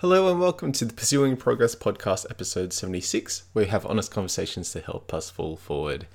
Hello 0.00 0.30
and 0.30 0.38
welcome 0.38 0.70
to 0.70 0.84
the 0.84 0.94
Pursuing 0.94 1.36
Progress 1.36 1.74
podcast, 1.74 2.24
episode 2.30 2.72
76, 2.72 3.42
where 3.52 3.64
we 3.64 3.68
have 3.68 3.84
honest 3.84 4.12
conversations 4.12 4.70
to 4.70 4.80
help 4.80 5.12
us 5.12 5.28
fall 5.28 5.56
forward. 5.56 6.06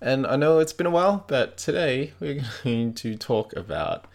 And 0.00 0.26
I 0.26 0.34
know 0.34 0.58
it's 0.58 0.72
been 0.72 0.88
a 0.88 0.90
while, 0.90 1.24
but 1.28 1.56
today 1.56 2.14
we're 2.18 2.42
going 2.64 2.94
to 2.94 3.14
talk 3.14 3.54
about 3.54 4.06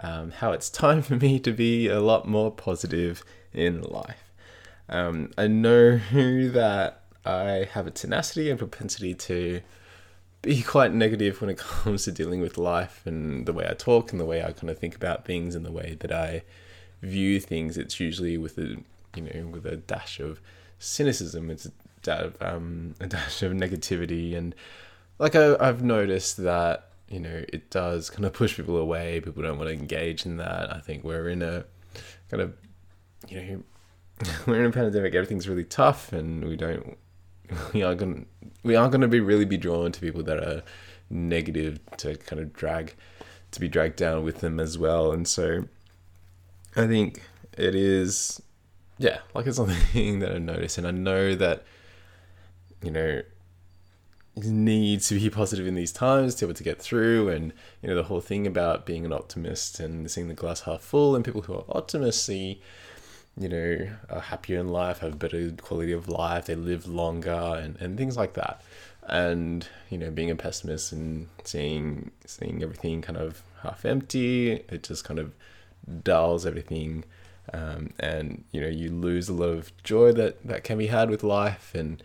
um, 0.00 0.32
how 0.32 0.50
it's 0.50 0.68
time 0.68 1.00
for 1.00 1.14
me 1.14 1.38
to 1.38 1.52
be 1.52 1.86
a 1.86 2.00
lot 2.00 2.26
more 2.26 2.50
positive 2.50 3.22
in 3.52 3.82
life. 3.82 4.32
Um, 4.88 5.30
I 5.38 5.46
know 5.46 5.98
that 6.12 7.04
I 7.24 7.68
have 7.70 7.86
a 7.86 7.92
tenacity 7.92 8.50
and 8.50 8.58
propensity 8.58 9.14
to 9.14 9.60
be 10.42 10.62
quite 10.62 10.92
negative 10.92 11.40
when 11.40 11.50
it 11.50 11.58
comes 11.84 12.02
to 12.06 12.10
dealing 12.10 12.40
with 12.40 12.58
life 12.58 13.02
and 13.04 13.46
the 13.46 13.52
way 13.52 13.68
I 13.70 13.74
talk 13.74 14.10
and 14.10 14.20
the 14.20 14.26
way 14.26 14.42
I 14.42 14.50
kind 14.50 14.70
of 14.70 14.78
think 14.80 14.96
about 14.96 15.24
things 15.24 15.54
and 15.54 15.64
the 15.64 15.70
way 15.70 15.96
that 16.00 16.10
I 16.10 16.42
view 17.02 17.40
things, 17.40 17.78
it's 17.78 18.00
usually 18.00 18.36
with 18.36 18.58
a 18.58 18.76
you 19.16 19.22
know 19.22 19.46
with 19.48 19.66
a 19.66 19.76
dash 19.76 20.20
of 20.20 20.40
cynicism. 20.78 21.50
It's 21.50 21.66
a 21.66 21.72
dash 22.02 22.22
of, 22.22 22.42
um, 22.42 22.94
a 23.00 23.06
dash 23.06 23.42
of 23.42 23.52
negativity, 23.52 24.36
and 24.36 24.54
like 25.18 25.34
I, 25.34 25.56
I've 25.60 25.82
noticed 25.82 26.36
that 26.38 26.90
you 27.08 27.20
know 27.20 27.44
it 27.48 27.70
does 27.70 28.10
kind 28.10 28.24
of 28.24 28.32
push 28.32 28.56
people 28.56 28.76
away. 28.76 29.20
People 29.20 29.42
don't 29.42 29.58
want 29.58 29.68
to 29.68 29.74
engage 29.74 30.26
in 30.26 30.36
that. 30.38 30.74
I 30.74 30.80
think 30.80 31.04
we're 31.04 31.28
in 31.28 31.42
a 31.42 31.64
kind 32.30 32.42
of 32.42 32.54
you 33.28 33.40
know 33.40 33.62
we're 34.46 34.60
in 34.60 34.66
a 34.66 34.72
pandemic. 34.72 35.14
Everything's 35.14 35.48
really 35.48 35.64
tough, 35.64 36.12
and 36.12 36.44
we 36.44 36.56
don't 36.56 36.96
we 37.72 37.82
are 37.82 37.94
going 37.94 38.26
we 38.62 38.76
are 38.76 38.88
going 38.88 39.00
to 39.00 39.08
be 39.08 39.20
really 39.20 39.44
be 39.44 39.56
drawn 39.56 39.92
to 39.92 40.00
people 40.00 40.22
that 40.22 40.38
are 40.38 40.62
negative 41.08 41.80
to 41.96 42.16
kind 42.16 42.40
of 42.40 42.52
drag 42.52 42.94
to 43.50 43.60
be 43.60 43.68
dragged 43.68 43.96
down 43.96 44.22
with 44.22 44.40
them 44.40 44.60
as 44.60 44.78
well 44.78 45.10
and 45.12 45.26
so 45.26 45.64
I 46.76 46.86
think 46.86 47.22
it 47.56 47.74
is, 47.74 48.40
yeah, 48.98 49.18
like 49.34 49.46
it's 49.46 49.56
something 49.56 50.20
that 50.20 50.32
I 50.32 50.38
notice, 50.38 50.78
and 50.78 50.86
I 50.86 50.90
know 50.90 51.34
that, 51.34 51.64
you 52.82 52.90
know, 52.90 53.22
you 54.36 54.52
need 54.52 55.00
to 55.02 55.18
be 55.18 55.30
positive 55.30 55.66
in 55.66 55.74
these 55.74 55.92
times 55.92 56.34
to 56.36 56.46
be 56.46 56.50
able 56.50 56.56
to 56.56 56.64
get 56.64 56.80
through, 56.80 57.28
and 57.28 57.52
you 57.82 57.88
know 57.88 57.94
the 57.94 58.04
whole 58.04 58.20
thing 58.20 58.46
about 58.46 58.86
being 58.86 59.04
an 59.04 59.12
optimist 59.12 59.80
and 59.80 60.10
seeing 60.10 60.28
the 60.28 60.34
glass 60.34 60.62
half 60.62 60.80
full, 60.80 61.16
and 61.16 61.24
people 61.24 61.42
who 61.42 61.54
are 61.54 61.64
optimists 61.68 62.24
see, 62.24 62.60
you 63.36 63.48
know, 63.48 63.88
are 64.08 64.20
happier 64.20 64.60
in 64.60 64.68
life, 64.68 64.98
have 64.98 65.18
better 65.18 65.50
quality 65.52 65.92
of 65.92 66.08
life, 66.08 66.46
they 66.46 66.54
live 66.54 66.86
longer, 66.86 67.30
and 67.60 67.76
and 67.80 67.98
things 67.98 68.16
like 68.16 68.34
that. 68.34 68.62
And 69.02 69.66
you 69.88 69.98
know, 69.98 70.10
being 70.10 70.30
a 70.30 70.36
pessimist 70.36 70.92
and 70.92 71.28
seeing 71.44 72.12
seeing 72.26 72.62
everything 72.62 73.02
kind 73.02 73.18
of 73.18 73.42
half 73.62 73.84
empty, 73.84 74.52
it 74.52 74.82
just 74.84 75.04
kind 75.04 75.18
of 75.18 75.32
dulls 76.02 76.46
everything 76.46 77.04
um, 77.52 77.92
and 77.98 78.44
you 78.52 78.60
know 78.60 78.68
you 78.68 78.90
lose 78.90 79.28
a 79.28 79.32
lot 79.32 79.48
of 79.48 79.72
joy 79.82 80.12
that 80.12 80.46
that 80.46 80.64
can 80.64 80.78
be 80.78 80.86
had 80.86 81.10
with 81.10 81.22
life 81.22 81.74
and 81.74 82.02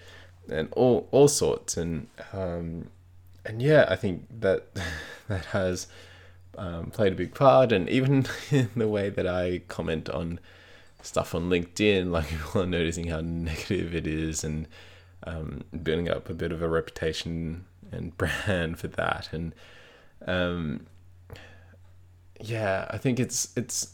and 0.50 0.70
all 0.74 1.08
all 1.12 1.28
sorts. 1.28 1.78
And 1.78 2.08
um, 2.34 2.90
and 3.46 3.62
yeah 3.62 3.86
I 3.88 3.96
think 3.96 4.26
that 4.40 4.68
that 5.28 5.46
has 5.46 5.88
um, 6.58 6.92
played 6.92 7.14
a 7.14 7.16
big 7.16 7.34
part. 7.34 7.72
And 7.72 7.90
even 7.90 8.26
in 8.52 8.70
the 8.76 8.88
way 8.88 9.10
that 9.10 9.28
I 9.28 9.62
comment 9.68 10.10
on 10.10 10.40
stuff 11.02 11.36
on 11.36 11.50
LinkedIn 11.50 12.10
like 12.12 12.30
people 12.30 12.64
are 12.64 12.68
noticing 12.68 13.08
how 13.08 13.22
negative 13.22 13.94
it 13.94 14.08
is 14.08 14.44
and 14.44 14.68
um, 15.24 15.64
building 15.84 16.10
up 16.10 16.30
a 16.30 16.34
bit 16.34 16.52
of 16.52 16.62
a 16.62 16.70
reputation 16.70 17.66
and 17.92 18.18
brand 18.18 18.80
for 18.80 18.88
that. 18.88 19.30
And 19.32 19.54
um, 20.26 20.88
yeah, 22.42 22.88
I 22.90 22.98
think 22.98 23.20
it's 23.20 23.50
it's 23.56 23.94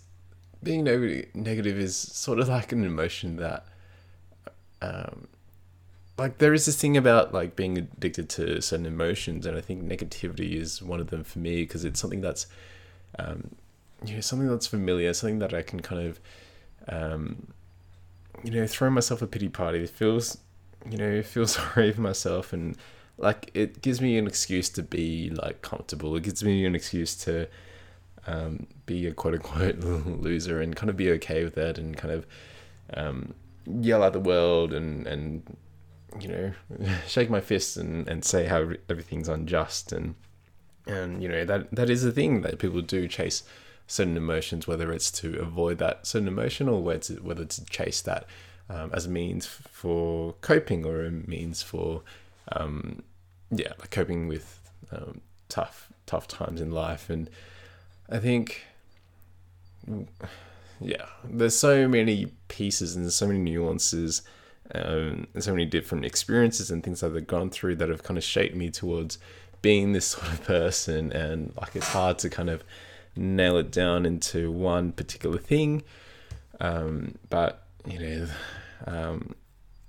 being 0.64 0.84
negative 0.84 1.78
is 1.78 1.96
sort 1.98 2.40
of 2.40 2.48
like 2.48 2.72
an 2.72 2.86
emotion 2.86 3.38
that 3.38 3.66
um 4.82 5.28
like 6.18 6.38
there 6.38 6.54
is 6.54 6.68
this 6.68 6.80
thing 6.80 6.96
about 6.96 7.34
like 7.34 7.56
being 7.56 7.78
addicted 7.80 8.30
to 8.30 8.62
certain 8.62 8.86
emotions 8.86 9.48
and 9.48 9.58
i 9.58 9.62
think 9.62 9.84
negativity 9.84 10.54
is 10.54 10.80
one 10.80 11.00
of 11.00 11.10
them 11.10 11.24
for 11.24 11.40
me 11.40 11.64
because 11.64 11.84
it's 11.84 12.00
something 12.00 12.22
that's 12.22 12.46
um 13.18 13.56
you 14.06 14.14
know 14.14 14.22
something 14.22 14.48
that's 14.48 14.68
familiar 14.68 15.14
something 15.14 15.40
that 15.40 15.52
i 15.52 15.64
can 15.64 15.80
kind 15.80 16.06
of 16.06 16.20
um 16.90 17.48
you 18.44 18.52
know 18.52 18.68
throw 18.68 18.90
myself 18.90 19.22
a 19.22 19.28
pity 19.28 19.50
party. 19.50 19.84
It 19.84 19.90
feels 19.90 20.38
you 20.90 20.98
know 20.98 21.22
feel 21.22 21.48
sorry 21.48 21.92
for 21.92 22.02
myself 22.02 22.54
and 22.54 22.78
like 23.18 23.52
it 23.54 23.82
gives 23.82 24.02
me 24.02 24.18
an 24.18 24.28
excuse 24.28 24.70
to 24.70 24.84
be 24.84 25.30
like 25.30 25.62
comfortable. 25.62 26.16
It 26.16 26.24
gives 26.24 26.44
me 26.44 26.66
an 26.66 26.76
excuse 26.76 27.16
to 27.24 27.48
um, 28.28 28.68
be 28.86 29.08
a 29.08 29.14
quote 29.14 29.34
unquote 29.34 29.80
loser 29.80 30.62
and 30.62 30.76
kind 30.76 30.90
of 30.90 30.98
be 30.98 31.12
okay 31.12 31.44
with 31.44 31.56
that 31.56 31.78
and 31.78 31.98
kind 31.98 32.14
of 32.14 32.26
um, 32.94 33.34
yell 33.66 34.04
at 34.04 34.14
the 34.14 34.20
world 34.20 34.74
and, 34.74 35.08
and 35.08 35.58
you 36.20 36.28
know, 36.28 36.54
shake 37.08 37.30
my 37.30 37.42
fists 37.42 37.78
and, 37.78 38.08
and 38.08 38.24
say 38.24 38.46
how 38.46 38.72
everything's 38.90 39.30
unjust 39.30 39.92
and 39.92 40.16
and 40.88 41.22
you 41.22 41.30
know 41.30 41.46
that 41.46 41.70
that 41.72 41.92
is 41.92 42.04
a 42.04 42.12
thing 42.12 42.42
that 42.42 42.58
people 42.58 42.82
do 42.82 43.08
chase 43.08 43.44
certain 43.88 44.16
emotions, 44.16 44.68
whether 44.68 44.92
it's 44.92 45.12
to 45.12 45.38
avoid 45.40 45.78
that 45.78 46.08
certain 46.08 46.28
emotion 46.28 46.70
or 46.70 46.82
whether 46.82 47.00
to, 47.00 47.14
whether 47.16 47.46
to 47.46 47.66
chase 47.66 48.02
that 48.02 48.26
um, 48.70 48.90
as 48.94 49.06
a 49.06 49.10
means 49.10 49.46
for 49.46 50.34
coping 50.42 50.86
or 50.86 51.06
a 51.06 51.12
means 51.12 51.62
for 51.62 52.02
um, 52.54 53.04
yeah, 53.52 53.74
coping 53.90 54.28
with 54.28 54.72
um, 54.92 55.22
tough 55.50 55.92
tough 56.06 56.28
times 56.28 56.62
in 56.62 56.72
life 56.72 57.10
and 57.10 57.30
I 58.12 58.20
think, 58.20 58.64
yeah, 60.80 61.06
there's 61.24 61.56
so 61.56 61.88
many 61.88 62.28
pieces 62.50 62.96
and 62.96 63.12
so 63.12 63.28
many 63.28 63.40
nuances 63.40 64.22
um, 64.76 65.28
and 65.34 65.44
so 65.44 65.52
many 65.52 65.66
different 65.66 66.06
experiences 66.06 66.70
and 66.72 66.84
things 66.84 67.00
that 67.02 67.16
I've 67.16 67.28
gone 67.28 67.50
through 67.50 67.76
that 67.78 67.90
have 67.90 68.04
kind 68.04 68.18
of 68.18 68.24
shaped 68.24 68.56
me 68.56 68.70
towards 68.70 69.18
being 69.62 69.94
this 69.94 70.06
sort 70.08 70.28
of 70.28 70.44
person. 70.44 71.12
And 71.12 71.54
like, 71.60 71.76
it's 71.76 71.88
hard 71.88 72.20
to 72.20 72.30
kind 72.30 72.50
of 72.50 72.64
nail 73.16 73.58
it 73.58 73.72
down 73.72 74.06
into 74.06 74.52
one 74.52 74.92
particular 74.92 75.38
thing. 75.38 75.84
Um, 76.60 77.16
but, 77.30 77.66
you 77.86 78.00
know, 78.00 78.28
um, 78.88 79.36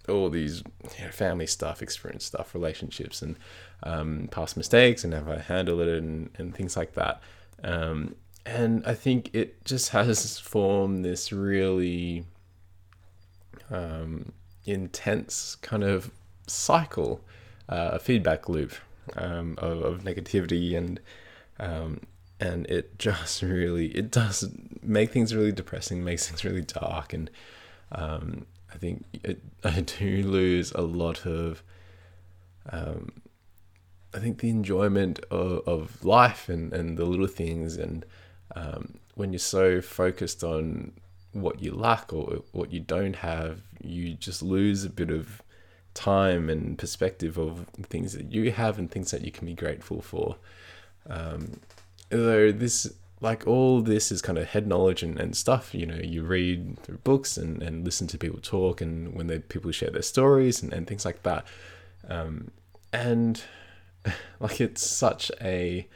all 0.09 0.31
these 0.31 0.63
you 0.99 1.05
know, 1.05 1.11
family 1.11 1.47
stuff, 1.47 1.83
experience 1.83 2.25
stuff, 2.25 2.55
relationships, 2.55 3.23
and 3.23 3.37
um, 3.83 4.29
past 4.31 4.57
mistakes, 4.57 5.05
and 5.05 5.15
how 5.15 5.33
I 5.33 5.39
handle 5.39 5.81
it, 5.81 5.89
and, 5.89 6.31
and 6.39 6.55
things 6.55 6.77
like 6.77 6.95
that. 6.95 7.21
Um, 7.63 8.15
and 8.45 8.85
I 8.87 8.95
think 8.95 9.31
it 9.33 9.65
just 9.65 9.91
has 9.91 10.39
formed 10.39 11.05
this 11.05 11.33
really 11.33 12.25
um, 13.71 14.33
intense 14.65 15.57
kind 15.57 15.85
of 15.85 16.11
cycle, 16.47 17.21
uh, 17.69 17.91
a 17.93 17.99
feedback 17.99 18.49
loop 18.49 18.73
um, 19.17 19.55
of, 19.59 19.83
of, 19.83 20.03
negativity 20.03 20.77
and 20.77 21.01
um, 21.59 22.01
and 22.41 22.67
it 22.67 22.99
just 22.99 23.43
really 23.43 23.87
it 23.89 24.11
does 24.11 24.49
make 24.83 25.13
things 25.13 25.35
really 25.35 25.53
depressing, 25.53 26.03
makes 26.03 26.29
things 26.29 26.45
really 26.45 26.63
dark, 26.63 27.13
and 27.13 27.31
um, 27.93 28.47
I 28.73 28.79
think 28.79 29.05
it, 29.23 29.41
I 29.65 29.81
do 29.81 30.23
lose 30.25 30.73
a 30.73 30.83
lot 30.83 31.25
of 31.27 31.63
um, 32.71 33.22
I 34.15 34.19
think 34.19 34.39
the 34.39 34.51
enjoyment 34.51 35.21
of, 35.31 35.67
of 35.67 36.05
life 36.05 36.49
and, 36.49 36.73
and 36.73 36.99
the 36.99 37.05
little 37.05 37.27
things 37.27 37.77
and 37.77 38.05
um, 38.55 38.99
when 39.15 39.33
you're 39.33 39.39
so 39.39 39.81
focused 39.81 40.43
on 40.43 40.93
what 41.33 41.63
you 41.63 41.75
lack 41.75 42.13
or 42.13 42.43
what 42.53 42.73
you 42.73 42.81
don't 42.81 43.17
have, 43.17 43.61
you 43.81 44.15
just 44.15 44.43
lose 44.43 44.85
a 44.85 44.91
bit 44.91 45.11
of 45.11 45.43
time 45.95 46.49
and 46.49 46.79
perspective 46.79 47.39
of 47.39 47.67
things 47.85 48.13
that 48.15 48.33
you 48.33 48.51
have 48.53 48.79
and 48.79 48.91
things 48.91 49.11
that 49.11 49.23
you 49.23 49.31
can 49.31 49.47
be 49.47 49.55
grateful 49.55 50.01
for. 50.01 50.37
Um, 51.09 51.61
though 52.11 52.53
this, 52.53 52.93
like 53.21 53.47
all 53.47 53.81
this 53.81 54.13
is 54.13 54.23
kind 54.23 54.39
of 54.39 54.49
head 54.49 54.67
knowledge 54.67 55.03
and, 55.03 55.19
and 55.19 55.37
stuff, 55.37 55.75
you 55.75 55.87
know, 55.87 55.97
you 55.97 56.23
read 56.23 56.79
through 56.81 56.99
books 56.99 57.37
and, 57.37 57.63
and 57.63 57.85
listen 57.85 58.07
to 58.09 58.19
people 58.19 58.41
talk 58.41 58.81
and 58.81 59.15
when 59.15 59.27
they 59.27 59.39
people 59.39 59.73
share 59.73 59.91
their 59.91 60.03
stories 60.03 60.63
and, 60.63 60.73
and 60.73 60.87
things 60.87 61.05
like 61.05 61.23
that. 61.23 61.47
Um, 62.09 62.51
and 62.93 63.43
like 64.41 64.61
it's 64.61 64.83
such 64.85 65.31
a 65.41 65.87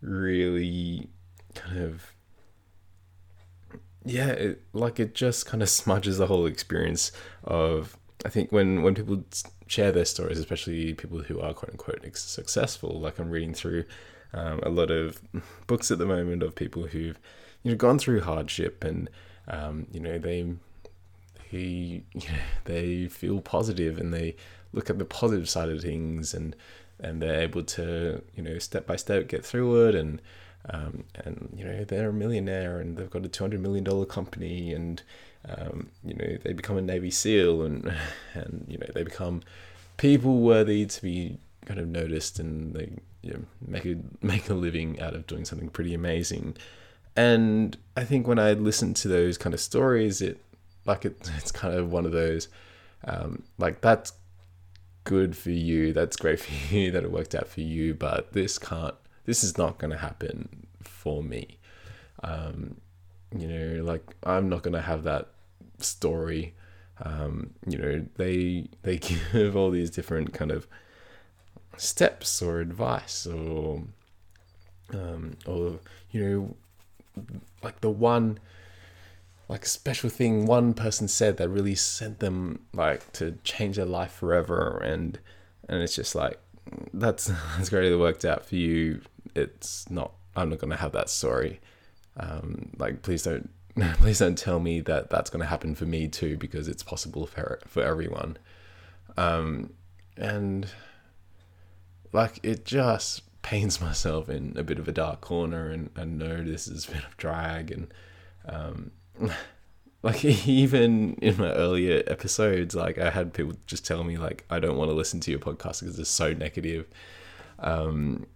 really 0.00 1.08
kind 1.54 1.78
of 1.80 2.12
yeah 4.04 4.28
it, 4.28 4.62
like 4.72 5.00
it 5.00 5.14
just 5.14 5.46
kind 5.46 5.62
of 5.62 5.68
smudges 5.80 6.18
the 6.18 6.26
whole 6.26 6.46
experience 6.46 7.12
of 7.44 7.96
i 8.24 8.28
think 8.28 8.50
when 8.52 8.82
when 8.82 8.94
people 8.94 9.24
share 9.66 9.92
their 9.92 10.04
stories 10.04 10.38
especially 10.38 10.94
people 10.94 11.18
who 11.18 11.40
are 11.40 11.52
quote 11.52 11.70
unquote 11.70 12.16
successful 12.16 13.00
like 13.00 13.18
i'm 13.18 13.30
reading 13.30 13.54
through 13.54 13.84
um, 14.32 14.60
a 14.62 14.68
lot 14.68 14.90
of 14.90 15.20
books 15.66 15.90
at 15.90 15.98
the 15.98 16.06
moment 16.06 16.42
of 16.42 16.54
people 16.54 16.86
who've 16.86 17.18
you 17.62 17.70
know 17.70 17.76
gone 17.76 17.98
through 17.98 18.20
hardship 18.20 18.84
and 18.84 19.08
um, 19.48 19.86
you 19.90 20.00
know 20.00 20.18
they 20.18 20.46
he 21.48 22.04
you 22.14 22.28
know, 22.28 22.38
they 22.64 23.08
feel 23.08 23.40
positive 23.40 23.98
and 23.98 24.12
they 24.12 24.36
look 24.72 24.90
at 24.90 24.98
the 24.98 25.04
positive 25.04 25.48
side 25.48 25.70
of 25.70 25.80
things 25.80 26.34
and 26.34 26.54
and 27.00 27.22
they're 27.22 27.40
able 27.40 27.62
to 27.62 28.22
you 28.34 28.42
know 28.42 28.58
step 28.58 28.86
by 28.86 28.96
step 28.96 29.28
get 29.28 29.44
through 29.44 29.88
it 29.88 29.94
and 29.94 30.20
um, 30.70 31.04
and 31.14 31.50
you 31.56 31.64
know 31.64 31.84
they're 31.84 32.10
a 32.10 32.12
millionaire 32.12 32.80
and 32.80 32.96
they've 32.96 33.10
got 33.10 33.24
a 33.24 33.28
two 33.28 33.44
hundred 33.44 33.60
million 33.60 33.84
dollar 33.84 34.04
company 34.04 34.72
and 34.72 35.02
um, 35.46 35.88
you 36.04 36.14
know, 36.14 36.36
they 36.42 36.52
become 36.52 36.76
a 36.76 36.82
Navy 36.82 37.10
SEAL 37.10 37.62
and 37.62 37.94
and 38.34 38.64
you 38.68 38.78
know 38.78 38.86
they 38.94 39.02
become 39.02 39.42
people 39.96 40.40
worthy 40.40 40.86
to 40.86 41.02
be 41.02 41.38
kind 41.66 41.80
of 41.80 41.88
noticed 41.88 42.38
and 42.38 42.74
they 42.74 42.90
you 43.22 43.32
know, 43.32 43.40
make 43.66 43.84
a 43.84 43.96
make 44.22 44.48
a 44.48 44.54
living 44.54 45.00
out 45.00 45.14
of 45.14 45.26
doing 45.26 45.44
something 45.44 45.68
pretty 45.68 45.94
amazing. 45.94 46.56
And 47.16 47.76
I 47.96 48.04
think 48.04 48.26
when 48.26 48.38
I 48.38 48.52
listen 48.52 48.94
to 48.94 49.08
those 49.08 49.38
kind 49.38 49.54
of 49.54 49.60
stories, 49.60 50.20
it 50.20 50.40
like 50.84 51.04
it, 51.04 51.30
it's 51.36 51.52
kind 51.52 51.74
of 51.74 51.92
one 51.92 52.06
of 52.06 52.12
those 52.12 52.48
um, 53.04 53.44
like 53.58 53.80
that's 53.80 54.12
good 55.04 55.36
for 55.36 55.50
you, 55.50 55.92
that's 55.92 56.16
great 56.16 56.40
for 56.40 56.74
you 56.74 56.90
that 56.92 57.04
it 57.04 57.10
worked 57.10 57.34
out 57.34 57.48
for 57.48 57.60
you, 57.60 57.94
but 57.94 58.32
this 58.32 58.58
can't, 58.58 58.94
this 59.24 59.42
is 59.44 59.58
not 59.58 59.78
going 59.78 59.90
to 59.90 59.98
happen 59.98 60.66
for 60.82 61.22
me. 61.22 61.58
Um, 62.22 62.80
you 63.36 63.46
know, 63.46 63.84
like 63.84 64.02
I'm 64.24 64.48
not 64.48 64.62
going 64.62 64.74
to 64.74 64.80
have 64.80 65.04
that 65.04 65.28
story. 65.78 66.54
Um, 67.02 67.50
you 67.66 67.78
know, 67.78 68.06
they 68.16 68.68
they 68.82 68.96
give 69.32 69.56
all 69.56 69.70
these 69.70 69.90
different 69.90 70.32
kind 70.32 70.50
of 70.50 70.66
steps 71.76 72.42
or 72.42 72.60
advice 72.60 73.26
or 73.26 73.84
um, 74.92 75.36
or 75.46 75.78
you 76.10 76.24
know 76.24 76.56
like 77.62 77.80
the 77.80 77.90
one 77.90 78.38
like 79.48 79.64
a 79.64 79.68
special 79.68 80.10
thing. 80.10 80.46
One 80.46 80.74
person 80.74 81.08
said 81.08 81.38
that 81.38 81.48
really 81.48 81.74
sent 81.74 82.20
them 82.20 82.66
like 82.72 83.12
to 83.14 83.32
change 83.44 83.76
their 83.76 83.86
life 83.86 84.12
forever 84.12 84.78
and 84.78 85.18
and 85.68 85.82
it's 85.82 85.94
just 85.94 86.14
like 86.14 86.38
that's 86.92 87.26
that's 87.56 87.70
great 87.70 87.90
it 87.90 87.96
worked 87.96 88.24
out 88.24 88.44
for 88.44 88.56
you. 88.56 89.00
It's 89.34 89.88
not 89.90 90.12
i'm 90.36 90.50
not 90.50 90.58
going 90.58 90.70
to 90.70 90.76
have 90.76 90.92
that 90.92 91.08
story. 91.08 91.60
Um, 92.16 92.70
like 92.78 93.02
please 93.02 93.22
don't 93.22 93.50
please 93.94 94.18
don't 94.18 94.36
tell 94.36 94.60
me 94.60 94.80
that 94.82 95.08
that's 95.08 95.30
going 95.30 95.40
to 95.40 95.46
happen 95.46 95.74
for 95.74 95.86
me 95.86 96.08
too 96.08 96.36
because 96.36 96.68
it's 96.68 96.82
possible 96.82 97.26
for 97.26 97.60
for 97.66 97.82
everyone. 97.82 98.36
Um, 99.16 99.72
and 100.16 100.68
like 102.12 102.40
it 102.42 102.64
just 102.64 103.22
paints 103.42 103.80
myself 103.80 104.28
in 104.28 104.54
a 104.56 104.62
bit 104.62 104.78
of 104.78 104.88
a 104.88 104.92
dark 104.92 105.22
corner 105.22 105.70
and 105.70 105.90
I 105.96 106.04
know 106.04 106.42
this 106.42 106.68
is 106.68 106.86
a 106.86 106.92
bit 106.92 107.04
of 107.04 107.16
drag 107.16 107.70
and 107.70 107.94
um, 108.46 108.90
like 110.02 110.24
even 110.24 111.14
in 111.14 111.36
my 111.36 111.50
earlier 111.52 112.02
episodes 112.06 112.74
like 112.74 112.98
I 112.98 113.10
had 113.10 113.32
people 113.32 113.54
just 113.66 113.84
tell 113.86 114.04
me 114.04 114.16
like 114.16 114.44
I 114.48 114.58
don't 114.58 114.76
want 114.76 114.90
to 114.90 114.94
listen 114.94 115.20
to 115.20 115.30
your 115.30 115.40
podcast 115.40 115.80
because 115.80 115.98
it's 115.98 116.10
so 116.10 116.32
negative. 116.32 116.86
Um, 117.58 118.26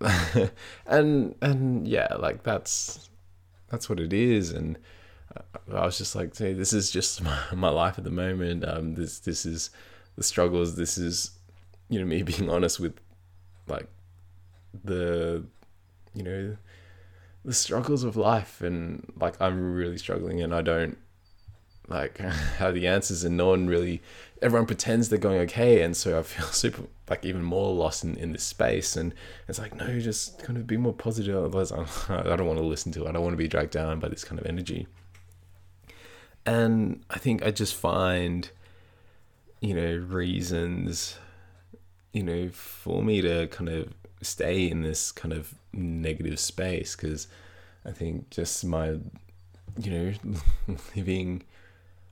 and 0.86 1.34
and 1.40 1.86
yeah 1.86 2.14
like 2.18 2.42
that's 2.42 3.08
that's 3.68 3.88
what 3.88 4.00
it 4.00 4.12
is 4.12 4.50
and 4.50 4.78
I 5.72 5.84
was 5.84 5.96
just 5.96 6.14
like 6.14 6.36
hey 6.36 6.52
this 6.52 6.72
is 6.72 6.90
just 6.90 7.22
my, 7.22 7.38
my 7.54 7.70
life 7.70 7.98
at 7.98 8.04
the 8.04 8.10
moment. 8.10 8.64
Um, 8.66 8.94
this 8.94 9.20
this 9.20 9.46
is 9.46 9.70
the 10.16 10.22
struggles. 10.22 10.76
This 10.76 10.98
is 10.98 11.30
you 11.88 12.00
know 12.00 12.06
me 12.06 12.22
being 12.22 12.50
honest 12.50 12.80
with 12.80 12.98
like 13.66 13.88
the 14.82 15.44
you 16.14 16.22
know 16.22 16.56
the 17.44 17.54
struggles 17.54 18.04
of 18.04 18.16
life 18.16 18.60
and 18.60 19.12
like 19.20 19.40
I'm 19.40 19.74
really 19.74 19.98
struggling 19.98 20.40
and 20.40 20.54
I 20.54 20.62
don't 20.62 20.98
like 21.88 22.18
have 22.58 22.74
the 22.74 22.86
answers 22.86 23.24
and 23.24 23.36
no 23.36 23.48
one 23.48 23.66
really 23.66 24.02
everyone 24.40 24.66
pretends 24.66 25.08
they're 25.08 25.18
going 25.18 25.40
okay 25.40 25.82
and 25.82 25.96
so 25.96 26.18
I 26.18 26.22
feel 26.22 26.46
super 26.52 26.84
like 27.08 27.24
even 27.24 27.42
more 27.42 27.74
lost 27.74 28.04
in, 28.04 28.16
in 28.16 28.32
this 28.32 28.44
space 28.44 28.96
and 28.96 29.14
it's 29.48 29.58
like 29.58 29.74
no 29.74 29.98
just 30.00 30.42
kind 30.42 30.58
of 30.58 30.66
be 30.66 30.76
more 30.76 30.94
positive. 30.94 31.36
Otherwise 31.36 31.70
I'm, 31.70 31.86
I 32.08 32.36
don't 32.36 32.46
want 32.46 32.58
to 32.58 32.64
listen 32.64 32.92
to 32.92 33.04
it. 33.04 33.08
I 33.08 33.12
don't 33.12 33.22
want 33.22 33.34
to 33.34 33.38
be 33.38 33.48
dragged 33.48 33.72
down 33.72 34.00
by 34.00 34.08
this 34.08 34.24
kind 34.24 34.40
of 34.40 34.46
energy. 34.46 34.86
And 36.46 37.04
I 37.10 37.18
think 37.18 37.44
I 37.44 37.50
just 37.50 37.74
find 37.74 38.50
you 39.60 39.74
know 39.74 39.96
reasons 40.06 41.16
you 42.14 42.22
know, 42.22 42.48
for 42.50 43.02
me 43.02 43.20
to 43.20 43.48
kind 43.48 43.68
of 43.68 43.92
stay 44.22 44.68
in 44.68 44.82
this 44.82 45.12
kind 45.12 45.32
of 45.32 45.54
negative 45.72 46.38
space 46.38 46.96
because 46.96 47.28
I 47.84 47.92
think 47.92 48.30
just 48.30 48.64
my, 48.64 48.98
you 49.78 49.90
know, 49.90 50.12
living, 50.96 51.42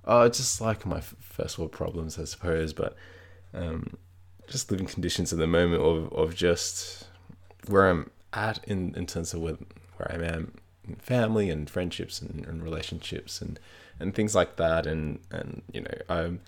oh, 0.05 0.29
just 0.29 0.61
like 0.61 0.85
my 0.85 1.01
first 1.01 1.59
world 1.59 1.73
problems, 1.73 2.19
I 2.19 2.25
suppose, 2.25 2.73
but 2.73 2.97
um, 3.55 3.97
just 4.49 4.71
living 4.71 4.87
conditions 4.87 5.33
at 5.33 5.39
the 5.39 5.47
moment 5.47 5.83
of, 5.83 6.13
of 6.13 6.35
just 6.35 7.07
where 7.67 7.89
I'm 7.89 8.11
at 8.33 8.63
in, 8.65 8.95
in 8.95 9.07
terms 9.07 9.33
of 9.35 9.41
where, 9.41 9.57
where 9.97 10.13
I 10.13 10.25
am 10.25 10.53
family 10.99 11.49
and 11.49 11.71
friendships 11.71 12.21
and, 12.21 12.45
and 12.47 12.63
relationships 12.63 13.41
and, 13.41 13.59
and 14.01 14.15
things 14.15 14.35
like 14.35 14.57
that. 14.57 14.87
And, 14.87 15.21
and, 15.31 15.63
you 15.73 15.83
know, 15.83 15.95
I'm, 16.09 16.41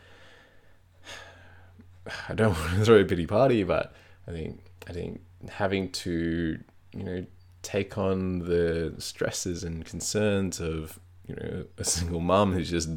I 2.29 2.35
don't 2.35 2.53
want 2.59 2.75
to 2.75 2.85
throw 2.85 2.99
a 2.99 3.05
pity 3.05 3.27
party, 3.27 3.62
but 3.62 3.95
I 4.27 4.33
think 4.33 4.61
I 4.89 4.93
think 4.93 5.21
having 5.50 5.91
to 5.91 6.58
you 6.93 7.02
know 7.02 7.26
take 7.62 7.96
on 7.96 8.41
the 8.41 8.94
stresses 8.99 9.64
and 9.64 9.85
concerns 9.85 10.61
of 10.61 10.99
you 11.26 11.35
know 11.37 11.64
a 11.79 11.85
single 11.85 12.20
mom 12.20 12.52
who's 12.52 12.70
just 12.70 12.91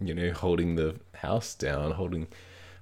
you 0.00 0.14
know 0.14 0.32
holding 0.32 0.76
the 0.76 0.96
house 1.14 1.54
down, 1.54 1.92
holding 1.92 2.26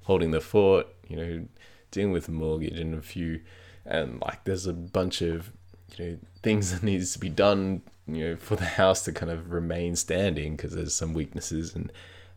holding 0.02 0.30
the 0.30 0.40
fort, 0.40 0.86
you 1.08 1.16
know, 1.16 1.44
dealing 1.90 2.12
with 2.12 2.28
mortgage 2.28 2.78
and 2.78 2.94
a 2.94 3.02
few 3.02 3.40
and 3.86 4.20
like 4.20 4.44
there's 4.44 4.66
a 4.66 4.72
bunch 4.72 5.22
of 5.22 5.52
you 5.96 6.04
know 6.04 6.18
things 6.42 6.72
that 6.72 6.82
needs 6.82 7.12
to 7.12 7.18
be 7.18 7.28
done 7.28 7.82
you 8.06 8.28
know 8.28 8.36
for 8.36 8.56
the 8.56 8.64
house 8.64 9.04
to 9.04 9.12
kind 9.12 9.30
of 9.30 9.52
remain 9.52 9.94
standing 9.96 10.56
because 10.56 10.74
there's 10.74 10.94
some 10.94 11.14
weaknesses 11.14 11.74
and 11.74 11.92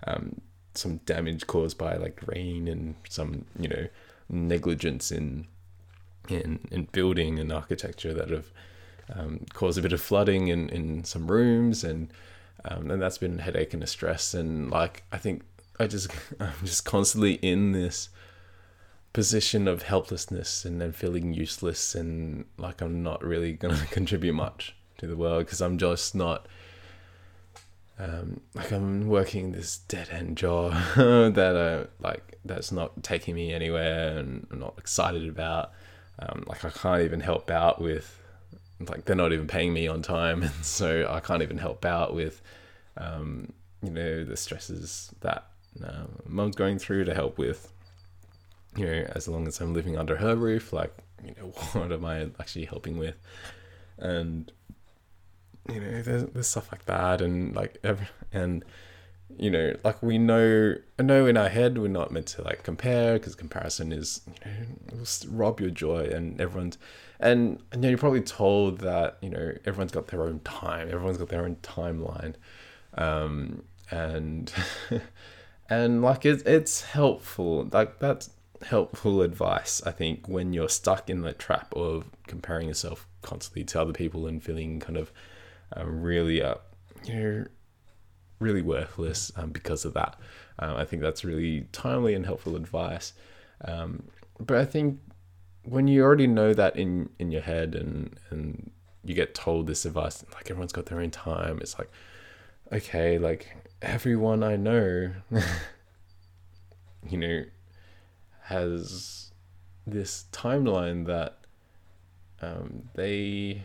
um, 0.05 0.41
some 0.73 0.97
damage 0.97 1.47
caused 1.47 1.77
by 1.77 1.95
like 1.95 2.21
rain 2.27 2.67
and 2.67 2.95
some 3.09 3.45
you 3.59 3.67
know 3.67 3.87
negligence 4.29 5.11
in 5.11 5.47
in 6.31 6.59
in 6.71 6.85
building 6.91 7.39
and 7.39 7.51
architecture 7.51 8.13
that 8.13 8.29
have 8.29 8.51
um, 9.13 9.45
caused 9.53 9.77
a 9.77 9.81
bit 9.81 9.93
of 9.93 10.01
flooding 10.01 10.47
in 10.47 10.69
in 10.69 11.03
some 11.03 11.31
rooms 11.31 11.83
and 11.83 12.11
um, 12.65 12.91
and 12.91 13.01
that's 13.01 13.17
been 13.17 13.39
a 13.39 13.41
headache 13.41 13.73
and 13.73 13.83
a 13.83 13.87
stress 13.87 14.33
and 14.33 14.69
like 14.71 15.03
I 15.11 15.17
think 15.17 15.43
I 15.79 15.87
just 15.87 16.09
I'm 16.39 16.53
just 16.63 16.85
constantly 16.85 17.33
in 17.35 17.71
this 17.71 18.09
position 19.13 19.67
of 19.67 19.83
helplessness 19.83 20.65
and 20.65 20.79
then 20.79 20.91
feeling 20.91 21.33
useless 21.33 21.95
and 21.95 22.45
like 22.57 22.81
I'm 22.81 23.01
not 23.01 23.23
really 23.23 23.53
gonna 23.61 23.85
contribute 23.89 24.33
much 24.33 24.75
to 24.97 25.07
the 25.07 25.15
world 25.15 25.45
because 25.45 25.61
I'm 25.61 25.77
just 25.77 26.15
not 26.15 26.47
um, 27.99 28.41
like 28.53 28.71
I'm 28.71 29.07
working 29.07 29.51
this 29.51 29.79
dead 29.79 30.09
end 30.11 30.37
job 30.37 30.73
that 30.95 31.55
uh, 31.55 31.87
like 31.99 32.37
that's 32.45 32.71
not 32.71 33.03
taking 33.03 33.33
me 33.35 33.51
anywhere 33.51 34.17
and 34.17 34.45
I'm 34.51 34.59
not 34.59 34.75
excited 34.77 35.27
about. 35.27 35.71
Um, 36.19 36.43
like 36.47 36.65
I 36.65 36.69
can't 36.69 37.03
even 37.03 37.19
help 37.19 37.51
out 37.51 37.81
with 37.81 38.19
like 38.79 39.05
they're 39.05 39.15
not 39.15 39.33
even 39.33 39.47
paying 39.47 39.73
me 39.73 39.87
on 39.87 40.01
time, 40.01 40.43
and 40.43 40.65
so 40.65 41.07
I 41.09 41.19
can't 41.19 41.41
even 41.41 41.57
help 41.57 41.85
out 41.85 42.13
with 42.13 42.41
um, 42.97 43.53
you 43.81 43.91
know 43.91 44.23
the 44.23 44.37
stresses 44.37 45.11
that 45.21 45.47
uh, 45.83 46.05
mom's 46.25 46.55
going 46.55 46.79
through 46.79 47.05
to 47.05 47.13
help 47.13 47.37
with. 47.37 47.71
You 48.75 48.85
know, 48.85 49.11
as 49.15 49.27
long 49.27 49.47
as 49.47 49.59
I'm 49.59 49.73
living 49.73 49.97
under 49.97 50.17
her 50.17 50.35
roof, 50.35 50.73
like 50.73 50.95
you 51.23 51.33
know, 51.37 51.47
what 51.73 51.91
am 51.91 52.05
I 52.05 52.29
actually 52.39 52.65
helping 52.65 52.97
with? 52.97 53.15
And 53.97 54.51
you 55.69 55.81
know, 55.81 56.01
there's, 56.01 56.23
there's 56.25 56.47
stuff 56.47 56.71
like 56.71 56.85
that, 56.85 57.21
and 57.21 57.55
like 57.55 57.77
every 57.83 58.07
and 58.31 58.63
you 59.35 59.51
know, 59.51 59.75
like 59.83 60.01
we 60.01 60.17
know, 60.17 60.75
I 60.97 61.03
know 61.03 61.25
in 61.25 61.37
our 61.37 61.49
head 61.49 61.77
we're 61.77 61.87
not 61.87 62.11
meant 62.11 62.27
to 62.27 62.43
like 62.43 62.63
compare 62.63 63.13
because 63.13 63.35
comparison 63.35 63.91
is, 63.91 64.21
you 64.45 64.97
know, 64.97 65.03
rob 65.29 65.59
your 65.59 65.69
joy 65.69 66.05
and 66.05 66.39
everyone's, 66.39 66.77
and, 67.19 67.61
you 67.73 67.79
know, 67.79 67.89
you're 67.89 67.97
probably 67.97 68.21
told 68.21 68.79
that, 68.79 69.17
you 69.21 69.29
know, 69.29 69.53
everyone's 69.65 69.91
got 69.91 70.07
their 70.07 70.23
own 70.23 70.39
time, 70.41 70.87
everyone's 70.89 71.17
got 71.17 71.29
their 71.29 71.45
own 71.45 71.57
timeline. 71.57 72.35
Um, 72.95 73.63
and, 73.91 74.51
and 75.69 76.01
like 76.01 76.25
it, 76.25 76.45
it's 76.45 76.81
helpful, 76.81 77.67
like 77.71 77.99
that's 77.99 78.29
helpful 78.63 79.21
advice, 79.21 79.81
I 79.85 79.91
think, 79.91 80.27
when 80.27 80.53
you're 80.53 80.69
stuck 80.69 81.09
in 81.09 81.21
the 81.21 81.33
trap 81.33 81.73
of 81.75 82.05
comparing 82.27 82.67
yourself 82.67 83.07
constantly 83.21 83.65
to 83.65 83.81
other 83.81 83.93
people 83.93 84.25
and 84.25 84.41
feeling 84.41 84.79
kind 84.79 84.97
of 84.97 85.11
um, 85.75 86.01
really, 86.01 86.41
uh, 86.41 86.55
you 87.03 87.13
know, 87.13 87.45
really 88.39 88.61
worthless 88.61 89.31
um, 89.35 89.51
because 89.51 89.85
of 89.85 89.93
that. 89.93 90.17
Um, 90.59 90.75
I 90.75 90.85
think 90.85 91.01
that's 91.01 91.23
really 91.23 91.67
timely 91.71 92.13
and 92.13 92.25
helpful 92.25 92.55
advice. 92.55 93.13
Um, 93.65 94.03
but 94.39 94.57
I 94.57 94.65
think 94.65 94.99
when 95.63 95.87
you 95.87 96.03
already 96.03 96.27
know 96.27 96.53
that 96.53 96.75
in 96.75 97.09
in 97.19 97.31
your 97.31 97.41
head 97.41 97.75
and 97.75 98.17
and 98.29 98.71
you 99.03 99.13
get 99.13 99.33
told 99.33 99.67
this 99.67 99.85
advice, 99.85 100.23
like 100.33 100.49
everyone's 100.51 100.73
got 100.73 100.87
their 100.87 100.99
own 100.99 101.11
time. 101.11 101.59
It's 101.61 101.77
like, 101.77 101.89
okay, 102.71 103.17
like 103.17 103.55
everyone 103.81 104.43
I 104.43 104.55
know, 104.57 105.11
you 107.09 107.17
know, 107.17 107.45
has 108.43 109.31
this 109.85 110.25
timeline 110.31 111.05
that 111.05 111.37
um, 112.41 112.89
they 112.95 113.63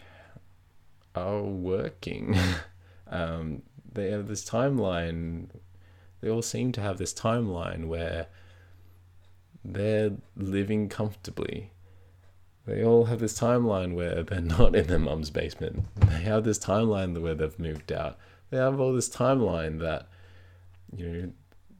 are 1.14 1.42
working. 1.42 2.36
um, 3.08 3.62
they 3.94 4.10
have 4.10 4.28
this 4.28 4.44
timeline. 4.44 5.48
They 6.20 6.30
all 6.30 6.42
seem 6.42 6.72
to 6.72 6.80
have 6.80 6.98
this 6.98 7.12
timeline 7.12 7.86
where 7.86 8.26
they're 9.64 10.12
living 10.36 10.88
comfortably. 10.88 11.70
They 12.66 12.84
all 12.84 13.06
have 13.06 13.18
this 13.18 13.38
timeline 13.38 13.94
where 13.94 14.22
they're 14.22 14.40
not 14.40 14.76
in 14.76 14.86
their 14.86 14.98
mum's 14.98 15.30
basement. 15.30 15.84
They 15.96 16.22
have 16.22 16.44
this 16.44 16.58
timeline 16.58 17.20
where 17.20 17.34
they've 17.34 17.58
moved 17.58 17.90
out. 17.90 18.18
They 18.50 18.58
have 18.58 18.78
all 18.78 18.92
this 18.92 19.08
timeline 19.08 19.80
that, 19.80 20.06
you 20.96 21.08
know, 21.08 21.32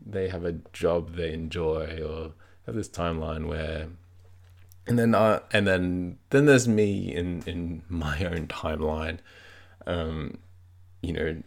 they 0.05 0.29
have 0.29 0.45
a 0.45 0.53
job 0.73 1.15
they 1.15 1.33
enjoy 1.33 2.03
or 2.03 2.33
have 2.67 2.75
this 2.75 2.89
timeline 2.89 3.47
where 3.47 3.89
and 4.87 4.99
then 4.99 5.15
uh, 5.15 5.41
and 5.53 5.67
then 5.67 6.19
then 6.31 6.47
there's 6.47 6.67
me 6.67 7.15
in 7.15 7.43
in 7.47 7.83
my 7.89 8.25
own 8.25 8.47
timeline 8.49 9.19
um 9.87 10.39
you 11.03 11.13
know 11.13 11.43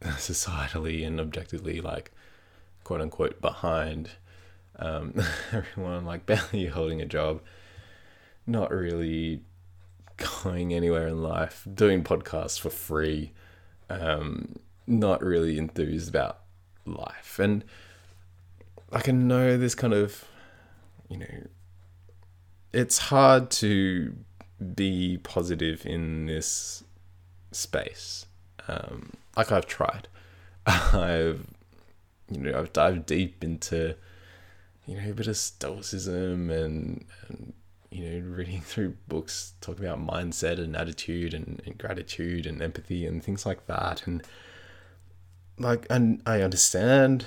societally 0.16 1.06
and 1.06 1.20
objectively 1.20 1.80
like 1.80 2.12
quote 2.84 3.00
unquote 3.00 3.40
behind 3.40 4.10
um 4.78 5.14
everyone 5.52 6.04
like 6.04 6.26
barely 6.26 6.66
holding 6.66 7.00
a 7.00 7.06
job 7.06 7.40
not 8.46 8.70
really 8.70 9.42
going 10.42 10.74
anywhere 10.74 11.08
in 11.08 11.22
life 11.22 11.66
doing 11.72 12.02
podcasts 12.02 12.58
for 12.58 12.70
free 12.70 13.32
um 13.88 14.58
not 14.86 15.22
really 15.22 15.56
enthused 15.56 16.08
about 16.08 16.40
life 16.84 17.38
and 17.38 17.64
i 18.92 19.00
know 19.28 19.56
this 19.56 19.74
kind 19.74 19.92
of 19.92 20.24
you 21.08 21.16
know 21.16 21.46
it's 22.72 22.98
hard 22.98 23.50
to 23.50 24.14
be 24.74 25.18
positive 25.22 25.86
in 25.86 26.26
this 26.26 26.84
space. 27.52 28.26
Um, 28.68 29.12
like 29.36 29.52
I've 29.52 29.66
tried, 29.66 30.08
I've 30.66 31.46
you 32.30 32.38
know 32.38 32.58
I've 32.58 32.72
dived 32.72 33.06
deep 33.06 33.42
into 33.42 33.96
you 34.86 34.96
know 34.96 35.10
a 35.10 35.14
bit 35.14 35.26
of 35.26 35.36
stoicism 35.36 36.50
and, 36.50 37.04
and 37.28 37.52
you 37.90 38.08
know 38.08 38.28
reading 38.28 38.60
through 38.64 38.96
books 39.08 39.54
talking 39.60 39.84
about 39.84 40.04
mindset 40.04 40.58
and 40.58 40.76
attitude 40.76 41.34
and, 41.34 41.62
and 41.66 41.78
gratitude 41.78 42.46
and 42.46 42.62
empathy 42.62 43.06
and 43.06 43.22
things 43.22 43.44
like 43.44 43.66
that 43.66 44.06
and 44.06 44.22
like 45.58 45.86
and 45.90 46.22
I 46.24 46.40
understand 46.40 47.26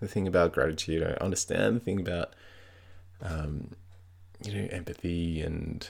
the 0.00 0.08
thing 0.08 0.26
about 0.26 0.52
gratitude. 0.52 1.02
I 1.02 1.22
understand 1.22 1.76
the 1.76 1.80
thing 1.80 2.00
about 2.00 2.34
um, 3.22 3.72
you 4.42 4.54
know, 4.54 4.68
empathy 4.70 5.40
and 5.42 5.88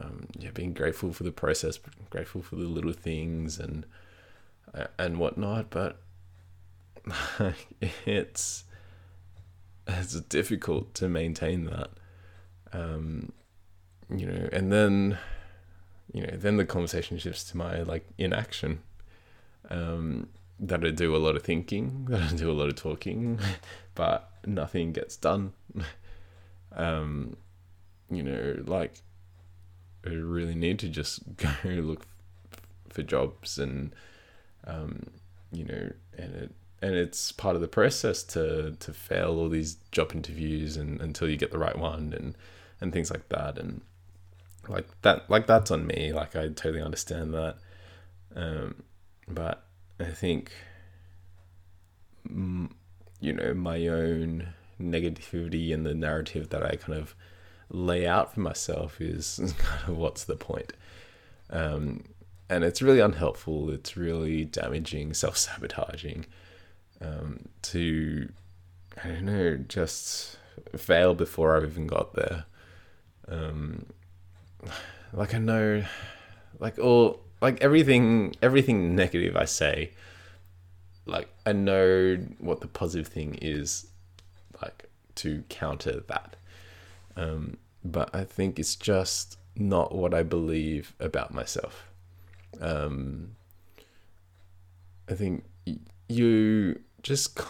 um, 0.00 0.26
yeah, 0.38 0.50
being 0.50 0.72
grateful 0.72 1.12
for 1.12 1.22
the 1.22 1.32
process, 1.32 1.78
grateful 2.10 2.42
for 2.42 2.56
the 2.56 2.64
little 2.64 2.92
things 2.92 3.58
and 3.58 3.86
and 4.98 5.18
whatnot. 5.18 5.70
But 5.70 6.00
it's 8.06 8.64
it's 9.86 10.20
difficult 10.22 10.94
to 10.94 11.08
maintain 11.08 11.64
that, 11.64 11.90
um, 12.72 13.32
you 14.14 14.26
know. 14.26 14.48
And 14.52 14.72
then 14.72 15.18
you 16.12 16.22
know, 16.22 16.36
then 16.36 16.56
the 16.56 16.64
conversation 16.64 17.18
shifts 17.18 17.44
to 17.50 17.56
my 17.56 17.82
like 17.82 18.06
inaction. 18.18 18.80
Um, 19.68 20.28
that 20.58 20.84
I 20.84 20.90
do 20.90 21.14
a 21.14 21.18
lot 21.18 21.36
of 21.36 21.42
thinking, 21.42 22.06
that 22.08 22.32
I 22.32 22.34
do 22.34 22.50
a 22.50 22.54
lot 22.54 22.68
of 22.68 22.76
talking, 22.76 23.38
but 23.94 24.30
nothing 24.46 24.92
gets 24.92 25.16
done. 25.16 25.52
um, 26.74 27.36
you 28.10 28.22
know, 28.22 28.62
like 28.66 29.02
I 30.06 30.10
really 30.10 30.54
need 30.54 30.78
to 30.80 30.88
just 30.88 31.36
go 31.36 31.48
look 31.64 32.06
for 32.88 33.02
jobs 33.02 33.58
and 33.58 33.94
um, 34.66 35.02
you 35.52 35.64
know, 35.64 35.92
and 36.18 36.34
it 36.34 36.52
and 36.82 36.94
it's 36.94 37.32
part 37.32 37.54
of 37.54 37.62
the 37.62 37.68
process 37.68 38.22
to 38.22 38.76
to 38.78 38.92
fail 38.92 39.38
all 39.38 39.48
these 39.48 39.76
job 39.92 40.12
interviews 40.12 40.76
and 40.76 41.00
until 41.00 41.28
you 41.28 41.36
get 41.36 41.50
the 41.50 41.58
right 41.58 41.78
one 41.78 42.12
and 42.12 42.36
and 42.80 42.92
things 42.92 43.10
like 43.10 43.28
that. 43.30 43.58
And 43.58 43.80
like 44.68 44.86
that 45.02 45.28
like 45.30 45.46
that's 45.46 45.70
on 45.70 45.86
me. 45.86 46.12
Like 46.12 46.36
I 46.36 46.48
totally 46.48 46.82
understand 46.82 47.32
that. 47.34 47.56
Um, 48.34 48.82
but 49.28 49.64
I 49.98 50.10
think 50.10 50.52
you 52.28 53.32
know 53.32 53.54
my 53.54 53.86
own 53.86 54.48
negativity 54.80 55.72
and 55.72 55.86
the 55.86 55.94
narrative 55.94 56.50
that 56.50 56.62
I 56.62 56.76
kind 56.76 56.98
of 56.98 57.14
lay 57.70 58.06
out 58.06 58.34
for 58.34 58.40
myself 58.40 59.00
is 59.00 59.54
kind 59.58 59.88
of 59.88 59.96
what's 59.96 60.24
the 60.24 60.36
point. 60.36 60.72
Um, 61.50 62.04
and 62.48 62.64
it's 62.64 62.82
really 62.82 63.00
unhelpful. 63.00 63.70
It's 63.70 63.96
really 63.96 64.44
damaging, 64.44 65.14
self 65.14 65.36
sabotaging 65.36 66.26
um, 67.00 67.48
to, 67.62 68.28
I 69.02 69.08
don't 69.08 69.24
know, 69.24 69.56
just 69.56 70.38
fail 70.76 71.14
before 71.14 71.56
I've 71.56 71.64
even 71.64 71.86
got 71.86 72.14
there. 72.14 72.44
Um, 73.28 73.86
like 75.12 75.34
I 75.34 75.38
know, 75.38 75.84
like 76.58 76.78
all, 76.78 77.20
like 77.40 77.60
everything, 77.62 78.34
everything 78.42 78.94
negative 78.94 79.36
I 79.36 79.44
say, 79.44 79.92
like 81.04 81.28
I 81.44 81.52
know 81.52 82.16
what 82.38 82.60
the 82.60 82.68
positive 82.68 83.08
thing 83.08 83.38
is, 83.42 83.88
like 84.62 84.88
to 85.16 85.42
counter 85.48 86.00
that. 86.08 86.36
Um, 87.16 87.58
but 87.84 88.14
I 88.14 88.24
think 88.24 88.58
it's 88.58 88.76
just 88.76 89.38
not 89.56 89.94
what 89.94 90.12
I 90.14 90.22
believe 90.22 90.94
about 91.00 91.32
myself. 91.32 91.85
Um, 92.60 93.36
I 95.08 95.14
think 95.14 95.44
you 96.08 96.80
just 97.02 97.40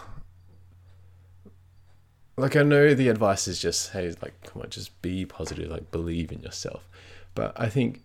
like 2.35 2.55
I 2.55 2.63
know 2.63 2.93
the 2.93 3.09
advice 3.09 3.47
is 3.47 3.59
just 3.59 3.91
hey 3.91 4.13
like 4.21 4.33
come 4.43 4.61
on 4.61 4.69
just 4.69 5.01
be 5.01 5.25
positive 5.25 5.69
like 5.69 5.91
believe 5.91 6.31
in 6.31 6.41
yourself, 6.41 6.87
but 7.33 7.59
I 7.59 7.69
think 7.69 8.01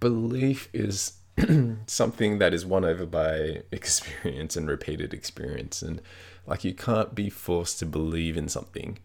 belief 0.00 0.68
is 0.72 1.14
something 1.86 2.38
that 2.38 2.54
is 2.54 2.66
won 2.66 2.84
over 2.84 3.06
by 3.06 3.62
experience 3.72 4.56
and 4.56 4.68
repeated 4.68 5.14
experience. 5.14 5.82
And 5.82 6.00
like 6.46 6.64
you 6.64 6.74
can't 6.74 7.14
be 7.14 7.30
forced 7.30 7.78
to 7.80 7.86
believe 7.86 8.36
in 8.36 8.48
something. 8.48 8.98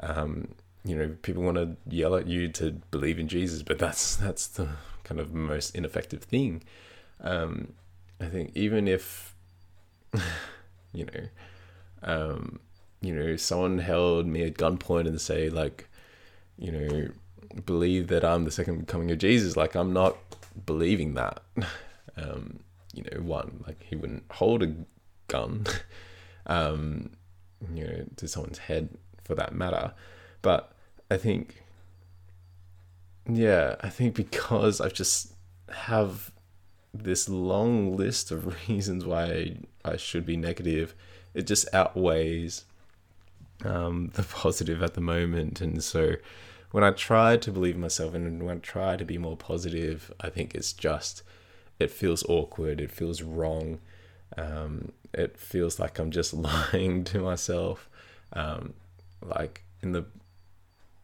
Um, 0.00 0.54
you 0.84 0.96
know, 0.96 1.16
people 1.22 1.42
want 1.42 1.56
to 1.56 1.76
yell 1.88 2.14
at 2.14 2.26
you 2.26 2.48
to 2.52 2.72
believe 2.90 3.18
in 3.18 3.28
Jesus, 3.28 3.62
but 3.62 3.78
that's 3.78 4.16
that's 4.16 4.46
the 4.46 4.68
kind 5.08 5.20
of 5.20 5.32
most 5.32 5.74
ineffective 5.74 6.22
thing. 6.22 6.62
Um, 7.20 7.72
I 8.20 8.26
think 8.26 8.52
even 8.54 8.86
if 8.86 9.34
you 10.92 11.06
know, 11.06 11.28
um, 12.02 12.60
you 13.00 13.14
know, 13.14 13.36
someone 13.36 13.78
held 13.78 14.26
me 14.26 14.42
at 14.44 14.54
gunpoint 14.54 15.06
and 15.06 15.20
say 15.20 15.48
like, 15.48 15.88
you 16.58 16.72
know, 16.72 17.08
believe 17.64 18.08
that 18.08 18.24
I'm 18.24 18.44
the 18.44 18.50
second 18.50 18.86
coming 18.88 19.10
of 19.10 19.18
Jesus, 19.18 19.56
like 19.56 19.74
I'm 19.74 19.92
not 19.92 20.16
believing 20.66 21.14
that. 21.14 21.42
Um, 22.16 22.58
you 22.92 23.04
know, 23.04 23.22
one 23.22 23.62
like 23.64 23.80
he 23.80 23.94
wouldn't 23.94 24.24
hold 24.32 24.64
a 24.64 24.74
gun, 25.28 25.66
um, 26.46 27.10
you 27.72 27.84
know, 27.84 28.04
to 28.16 28.26
someone's 28.26 28.58
head 28.58 28.88
for 29.22 29.36
that 29.36 29.54
matter. 29.54 29.92
But 30.42 30.72
I 31.08 31.16
think, 31.16 31.62
yeah, 33.28 33.76
I 33.80 33.88
think 33.88 34.14
because 34.14 34.80
I've 34.80 34.94
just 34.94 35.34
have 35.70 36.32
this 36.94 37.28
long 37.28 37.96
list 37.96 38.30
of 38.30 38.46
reasons 38.68 39.04
why 39.04 39.56
I 39.84 39.96
should 39.96 40.24
be 40.24 40.36
negative, 40.36 40.94
it 41.34 41.46
just 41.46 41.72
outweighs 41.74 42.64
um, 43.64 44.10
the 44.14 44.22
positive 44.22 44.82
at 44.82 44.94
the 44.94 45.00
moment. 45.00 45.60
And 45.60 45.82
so 45.82 46.14
when 46.70 46.84
I 46.84 46.90
try 46.90 47.36
to 47.36 47.52
believe 47.52 47.76
myself 47.76 48.14
and 48.14 48.42
when 48.42 48.56
I 48.56 48.60
try 48.60 48.96
to 48.96 49.04
be 49.04 49.18
more 49.18 49.36
positive, 49.36 50.12
I 50.20 50.30
think 50.30 50.54
it's 50.54 50.72
just, 50.72 51.22
it 51.78 51.90
feels 51.90 52.24
awkward, 52.24 52.80
it 52.80 52.90
feels 52.90 53.22
wrong. 53.22 53.80
Um, 54.36 54.92
it 55.12 55.38
feels 55.38 55.78
like 55.78 55.98
I'm 55.98 56.10
just 56.10 56.32
lying 56.72 57.04
to 57.04 57.20
myself. 57.20 57.88
Um, 58.32 58.74
like 59.22 59.64
in 59.82 59.92
the 59.92 60.04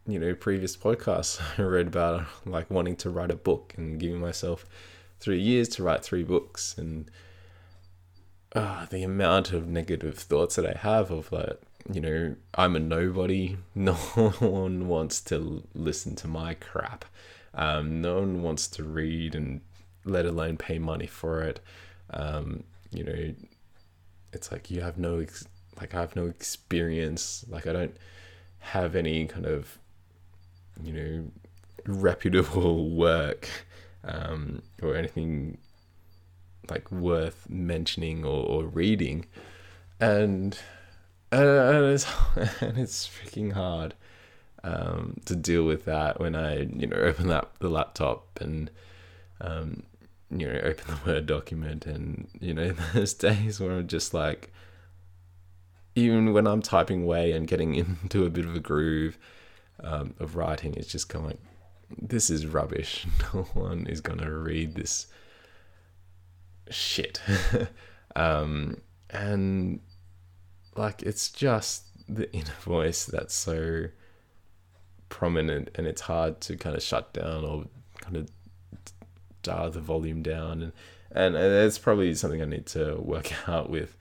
you 0.06 0.18
know 0.18 0.34
previous 0.34 0.76
podcasts 0.76 1.40
I 1.58 1.62
read 1.62 1.88
about 1.88 2.26
like 2.44 2.70
wanting 2.70 2.96
to 2.96 3.11
write 3.11 3.30
a 3.30 3.37
book 3.37 3.75
and 3.76 3.99
giving 3.99 4.20
myself 4.20 4.66
three 5.20 5.40
years 5.40 5.68
to 5.70 5.82
write 5.82 6.04
three 6.04 6.23
books 6.25 6.76
and 6.76 7.11
uh, 8.54 8.87
the 8.87 9.02
amount 9.02 9.52
of 9.52 9.66
negative 9.66 10.16
thoughts 10.16 10.56
that 10.56 10.66
I 10.66 10.78
have 10.78 11.11
of 11.11 11.32
like 11.32 11.61
you 11.92 12.00
know 12.00 12.37
I'm 12.54 12.76
a 12.76 12.80
nobody. 12.80 13.56
No 13.75 13.94
one 13.94 14.88
wants 14.88 15.20
to 15.23 15.64
listen 15.75 16.14
to 16.16 16.28
my 16.28 16.54
crap. 16.54 17.04
Um, 17.52 18.00
no 18.00 18.20
one 18.20 18.42
wants 18.42 18.68
to 18.68 18.84
read 18.84 19.34
and 19.34 19.61
let 20.04 20.26
alone 20.26 20.56
pay 20.56 20.78
money 20.78 21.06
for 21.06 21.42
it. 21.42 21.61
Um, 22.11 22.64
you 22.90 23.04
know 23.04 23.34
it's 24.32 24.52
like 24.52 24.70
you 24.70 24.80
have 24.80 24.99
no 24.99 25.18
ex- 25.18 25.46
like 25.80 25.94
I 25.94 26.00
have 26.00 26.16
no 26.16 26.26
experience. 26.26 27.44
Like 27.49 27.66
I 27.66 27.73
don't 27.73 27.96
have 28.58 28.94
any 28.94 29.26
kind 29.26 29.46
of 29.46 29.78
you 30.83 30.93
know 30.93 31.25
reputable 31.87 32.88
work 32.97 33.49
um, 34.04 34.62
or 34.83 34.97
anything 34.97 35.59
like 36.71 36.90
worth 36.90 37.47
mentioning 37.49 38.25
or, 38.25 38.45
or 38.45 38.64
reading, 38.64 39.26
and 40.00 40.59
and 41.31 41.85
it's 41.87 42.07
and 42.61 42.78
it's 42.78 43.09
freaking 43.09 43.52
hard 43.52 43.95
um, 44.62 45.16
to 45.26 45.37
deal 45.37 45.64
with 45.64 45.85
that 45.85 46.21
when 46.21 46.35
I 46.35 46.62
you 46.62 46.87
know 46.87 46.97
open 47.00 47.31
up 47.31 47.59
the 47.59 47.69
laptop 47.69 48.26
and 48.40 48.71
um, 49.40 49.83
you 50.31 50.47
know 50.47 50.61
open 50.61 50.85
the 50.87 51.11
word 51.11 51.26
document. 51.26 51.87
And 51.87 52.28
you 52.40 52.54
know 52.54 52.73
there's 52.93 53.14
days 53.14 53.61
where 53.61 53.73
I'm 53.73 53.87
just 53.87 54.14
like 54.14 54.52
even 55.95 56.33
when 56.33 56.47
I'm 56.47 56.62
typing 56.62 57.04
away 57.04 57.33
and 57.33 57.47
getting 57.47 57.75
into 57.75 58.25
a 58.25 58.31
bit 58.31 58.45
of 58.45 58.57
a 58.57 58.61
groove 58.61 59.16
um, 59.81 60.14
of 60.19 60.37
writing, 60.37 60.75
is 60.75 60.87
just 60.87 61.09
kind 61.09 61.33
of 61.33 61.38
this 62.00 62.31
is 62.31 62.47
rubbish. 62.47 63.07
No 63.35 63.43
one 63.54 63.87
is 63.87 64.00
gonna 64.00 64.31
read 64.31 64.75
this 64.75 65.07
shit. 66.71 67.21
um, 68.16 68.81
and 69.11 69.81
like 70.76 71.02
it's 71.02 71.31
just 71.31 71.85
the 72.09 72.31
inner 72.33 72.52
voice 72.61 73.04
that's 73.07 73.35
so 73.35 73.87
prominent 75.09 75.71
and 75.76 75.87
it's 75.87 76.02
hard 76.02 76.40
to 76.40 76.57
kind 76.57 76.75
of 76.75 76.83
shut 76.83 77.12
down 77.12 77.45
or 77.45 77.64
kind 78.00 78.16
of 78.16 78.28
dial 79.43 79.71
the 79.71 79.81
volume 79.81 80.23
down 80.23 80.62
and 80.62 80.73
and, 81.12 81.37
and 81.37 81.66
it's 81.66 81.78
probably 81.78 82.12
something 82.14 82.43
I 82.43 82.47
need 82.47 82.66
to 82.66 82.97
work 82.97 83.49
out 83.49 83.71
with 83.71 83.97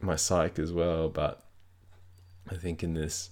my 0.00 0.16
psych 0.16 0.58
as 0.58 0.72
well 0.72 1.10
but 1.10 1.44
I 2.50 2.54
think 2.54 2.82
in 2.82 2.94
this 2.94 3.30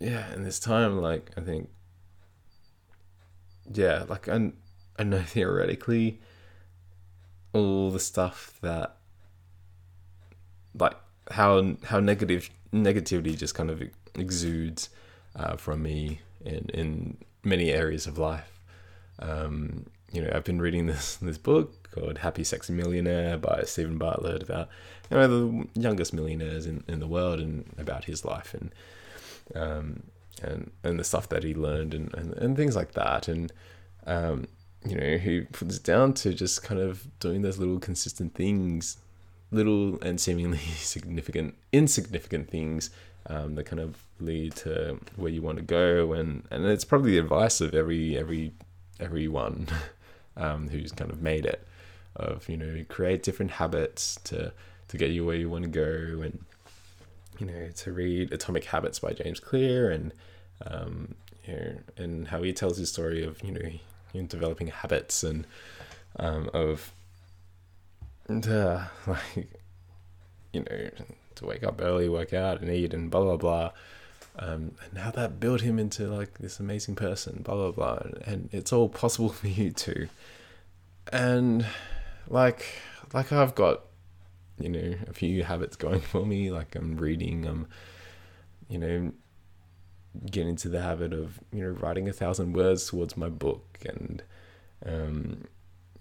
yeah 0.00 0.32
in 0.34 0.42
this 0.42 0.58
time 0.58 1.00
like 1.00 1.30
I 1.36 1.42
think 1.42 1.68
yeah 3.72 4.04
like 4.08 4.28
I, 4.28 4.52
I 4.98 5.04
know 5.04 5.22
theoretically 5.26 6.20
all 7.52 7.90
the 7.90 8.00
stuff 8.00 8.58
that 8.62 8.96
like 10.74 10.96
how 11.30 11.76
how 11.84 12.00
negative 12.00 12.50
negativity 12.72 13.36
just 13.36 13.54
kind 13.54 13.70
of 13.70 13.82
exudes 14.14 14.88
uh, 15.36 15.56
from 15.56 15.82
me 15.82 16.20
in 16.44 16.68
in 16.72 17.18
many 17.44 17.70
areas 17.70 18.06
of 18.06 18.18
life. 18.18 18.60
Um, 19.18 19.86
you 20.12 20.22
know, 20.22 20.30
I've 20.34 20.44
been 20.44 20.60
reading 20.60 20.86
this 20.86 21.16
this 21.22 21.38
book 21.38 21.90
called 21.92 22.18
Happy 22.18 22.44
Sexy 22.44 22.72
Millionaire 22.72 23.38
by 23.38 23.62
Steven 23.64 23.98
Bartlett 23.98 24.42
about 24.42 24.68
you 25.10 25.16
know 25.16 25.26
the 25.28 25.68
youngest 25.74 26.12
millionaires 26.12 26.66
in, 26.66 26.84
in 26.88 27.00
the 27.00 27.06
world 27.06 27.40
and 27.40 27.64
about 27.78 28.04
his 28.04 28.24
life 28.24 28.54
and 28.54 28.72
um, 29.54 30.02
and 30.42 30.70
and 30.82 30.98
the 30.98 31.04
stuff 31.04 31.28
that 31.28 31.44
he 31.44 31.54
learned 31.54 31.94
and, 31.94 32.12
and, 32.14 32.34
and 32.34 32.56
things 32.56 32.76
like 32.76 32.92
that. 32.92 33.28
And 33.28 33.52
um, 34.06 34.46
you 34.86 34.96
know 34.96 35.18
he 35.18 35.42
puts 35.42 35.76
it 35.76 35.84
down 35.84 36.14
to 36.14 36.32
just 36.32 36.62
kind 36.62 36.80
of 36.80 37.06
doing 37.20 37.42
those 37.42 37.58
little 37.58 37.78
consistent 37.78 38.34
things 38.34 38.96
little 39.50 40.00
and 40.02 40.20
seemingly 40.20 40.58
significant, 40.76 41.54
insignificant 41.72 42.50
things 42.50 42.90
um, 43.26 43.54
that 43.54 43.64
kind 43.64 43.80
of 43.80 44.02
lead 44.18 44.54
to 44.56 44.98
where 45.16 45.30
you 45.30 45.42
want 45.42 45.58
to 45.58 45.64
go, 45.64 46.12
and 46.12 46.44
and 46.50 46.64
it's 46.66 46.84
probably 46.84 47.12
the 47.12 47.18
advice 47.18 47.60
of 47.60 47.74
every 47.74 48.16
every 48.16 48.52
everyone 48.98 49.66
um, 50.36 50.68
who's 50.68 50.92
kind 50.92 51.10
of 51.10 51.22
made 51.22 51.46
it 51.46 51.66
of 52.16 52.48
you 52.48 52.56
know 52.56 52.84
create 52.88 53.22
different 53.22 53.52
habits 53.52 54.18
to 54.24 54.52
to 54.88 54.96
get 54.96 55.10
you 55.10 55.24
where 55.24 55.36
you 55.36 55.48
want 55.48 55.64
to 55.64 55.70
go, 55.70 56.22
and 56.22 56.44
you 57.40 57.46
know 57.46 57.68
to 57.76 57.92
read 57.92 58.32
Atomic 58.32 58.64
Habits 58.64 58.98
by 58.98 59.12
James 59.12 59.40
Clear, 59.40 59.90
and 59.90 60.12
um, 60.66 61.14
you 61.46 61.54
know, 61.54 61.72
and 61.96 62.28
how 62.28 62.42
he 62.42 62.52
tells 62.52 62.76
his 62.76 62.90
story 62.90 63.24
of 63.24 63.42
you 63.42 63.52
know 63.52 63.70
in 64.12 64.26
developing 64.26 64.68
habits 64.68 65.24
and 65.24 65.46
um, 66.18 66.50
of 66.52 66.92
to 68.28 68.90
like 69.06 69.48
you 70.52 70.60
know 70.60 70.90
to 71.36 71.46
wake 71.46 71.64
up 71.64 71.80
early, 71.80 72.08
work 72.08 72.32
out, 72.32 72.60
and 72.60 72.70
eat, 72.70 72.92
and 72.92 73.10
blah 73.10 73.22
blah 73.22 73.36
blah. 73.36 73.70
Um, 74.38 74.72
and 74.88 74.98
how 74.98 75.10
that 75.10 75.40
built 75.40 75.60
him 75.60 75.78
into 75.78 76.06
like 76.06 76.38
this 76.38 76.60
amazing 76.60 76.94
person, 76.94 77.42
blah 77.42 77.54
blah 77.54 77.72
blah, 77.72 78.10
and 78.24 78.48
it's 78.52 78.72
all 78.72 78.88
possible 78.88 79.28
for 79.30 79.48
you 79.48 79.70
too. 79.70 80.08
And 81.12 81.66
like 82.28 82.66
like 83.12 83.32
I've 83.32 83.54
got 83.54 83.80
you 84.60 84.68
know 84.68 84.94
a 85.08 85.12
few 85.12 85.42
habits 85.44 85.76
going 85.76 86.00
for 86.00 86.24
me. 86.24 86.50
Like 86.50 86.74
I'm 86.74 86.96
reading, 86.96 87.46
I'm 87.46 87.66
you 88.68 88.78
know 88.78 89.12
getting 90.30 90.50
into 90.50 90.68
the 90.68 90.82
habit 90.82 91.12
of 91.12 91.40
you 91.52 91.62
know 91.62 91.70
writing 91.70 92.08
a 92.08 92.12
thousand 92.12 92.52
words 92.52 92.88
towards 92.88 93.16
my 93.16 93.28
book 93.28 93.78
and 93.84 94.22
um, 94.84 95.44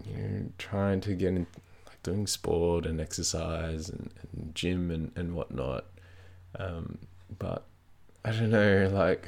you 0.05 0.17
know 0.17 0.45
trying 0.57 1.01
to 1.01 1.13
get 1.13 1.29
in, 1.29 1.47
like 1.87 2.01
doing 2.03 2.27
sport 2.27 2.85
and 2.85 2.99
exercise 2.99 3.89
and, 3.89 4.11
and 4.33 4.55
gym 4.55 4.91
and, 4.91 5.11
and 5.15 5.35
whatnot. 5.35 5.85
Um, 6.57 6.99
but 7.37 7.65
I 8.25 8.31
don't 8.31 8.49
know, 8.49 8.89
like, 8.91 9.27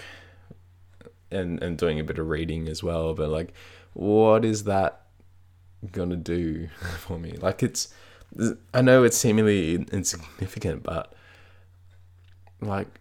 and, 1.30 1.62
and 1.62 1.78
doing 1.78 2.00
a 2.00 2.04
bit 2.04 2.18
of 2.18 2.28
reading 2.28 2.68
as 2.68 2.84
well. 2.84 3.14
But 3.14 3.30
like, 3.30 3.54
what 3.94 4.44
is 4.44 4.66
that 4.66 5.04
gonna 5.92 6.16
do 6.16 6.68
for 7.00 7.18
me? 7.18 7.34
Like, 7.34 7.64
it's, 7.64 7.94
I 8.74 8.82
know 8.82 9.04
it's 9.04 9.18
seemingly 9.18 9.76
insignificant, 9.92 10.84
but 10.84 11.14
like, 12.62 13.00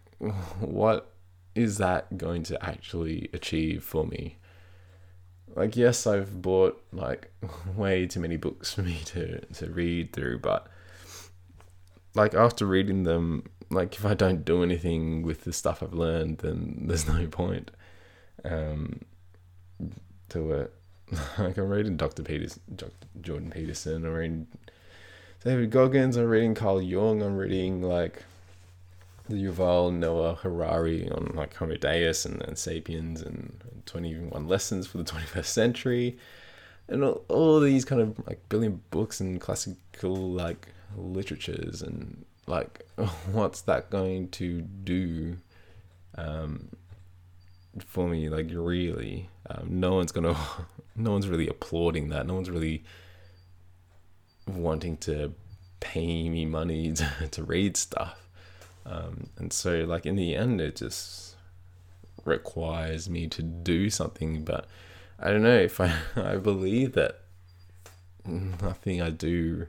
what 0.60 1.12
is 1.54 1.78
that 1.78 2.16
going 2.18 2.42
to 2.44 2.64
actually 2.64 3.28
achieve 3.32 3.82
for 3.84 4.06
me? 4.06 4.36
like 5.56 5.76
yes 5.76 6.06
i've 6.06 6.40
bought 6.40 6.82
like 6.92 7.32
way 7.76 8.06
too 8.06 8.20
many 8.20 8.36
books 8.36 8.72
for 8.72 8.82
me 8.82 8.98
to 9.04 9.40
to 9.46 9.66
read 9.70 10.12
through 10.12 10.38
but 10.38 10.66
like 12.14 12.34
after 12.34 12.66
reading 12.66 13.04
them 13.04 13.44
like 13.70 13.94
if 13.94 14.04
i 14.04 14.14
don't 14.14 14.44
do 14.44 14.62
anything 14.62 15.22
with 15.22 15.44
the 15.44 15.52
stuff 15.52 15.82
i've 15.82 15.94
learned 15.94 16.38
then 16.38 16.82
there's 16.86 17.06
no 17.06 17.26
point 17.26 17.70
um 18.44 19.00
to 20.28 20.52
it 20.52 20.74
like 21.38 21.56
i'm 21.56 21.68
reading 21.68 21.96
dr 21.96 22.22
peters 22.22 22.58
dr 22.74 22.92
jordan 23.20 23.50
peterson 23.50 24.04
i'm 24.04 24.12
reading 24.12 24.46
david 25.44 25.70
goggins 25.70 26.16
i'm 26.16 26.26
reading 26.26 26.54
carl 26.54 26.80
jung 26.80 27.22
i'm 27.22 27.36
reading 27.36 27.82
like 27.82 28.24
the 29.30 29.44
Yuval 29.44 29.92
Noah 29.92 30.34
Harari 30.34 31.08
on 31.08 31.32
like 31.34 31.54
Homo 31.54 31.76
Deus 31.76 32.26
and, 32.26 32.42
and 32.42 32.58
Sapiens 32.58 33.22
and 33.22 33.62
21 33.86 34.46
Lessons 34.46 34.86
for 34.86 34.98
the 34.98 35.04
21st 35.04 35.44
Century. 35.44 36.18
And 36.88 37.04
all, 37.04 37.24
all 37.28 37.60
these 37.60 37.84
kind 37.84 38.02
of 38.02 38.26
like 38.26 38.46
billion 38.48 38.82
books 38.90 39.20
and 39.20 39.40
classical 39.40 40.16
like 40.16 40.68
literatures 40.96 41.80
and 41.80 42.24
like 42.46 42.86
what's 43.32 43.62
that 43.62 43.88
going 43.90 44.28
to 44.30 44.62
do 44.62 45.36
um, 46.18 46.68
for 47.86 48.08
me? 48.08 48.28
Like 48.28 48.50
really 48.52 49.30
um, 49.48 49.68
no 49.80 49.94
one's 49.94 50.12
gonna 50.12 50.36
no 50.96 51.12
one's 51.12 51.28
really 51.28 51.46
applauding 51.46 52.08
that. 52.08 52.26
No 52.26 52.34
one's 52.34 52.50
really 52.50 52.82
wanting 54.56 54.96
to 54.98 55.32
pay 55.80 56.28
me 56.28 56.44
money 56.44 56.92
to, 56.94 57.28
to 57.30 57.42
read 57.42 57.76
stuff 57.76 58.20
um, 58.86 59.28
and 59.38 59.52
so, 59.52 59.84
like, 59.84 60.06
in 60.06 60.16
the 60.16 60.34
end, 60.34 60.60
it 60.60 60.76
just 60.76 61.36
requires 62.24 63.08
me 63.08 63.28
to 63.28 63.42
do 63.42 63.90
something. 63.90 64.44
But 64.44 64.66
I 65.18 65.30
don't 65.30 65.42
know 65.42 65.58
if 65.58 65.80
I, 65.80 65.94
I 66.16 66.36
believe 66.36 66.92
that 66.92 67.20
nothing 68.26 69.00
I 69.00 69.10
do 69.10 69.66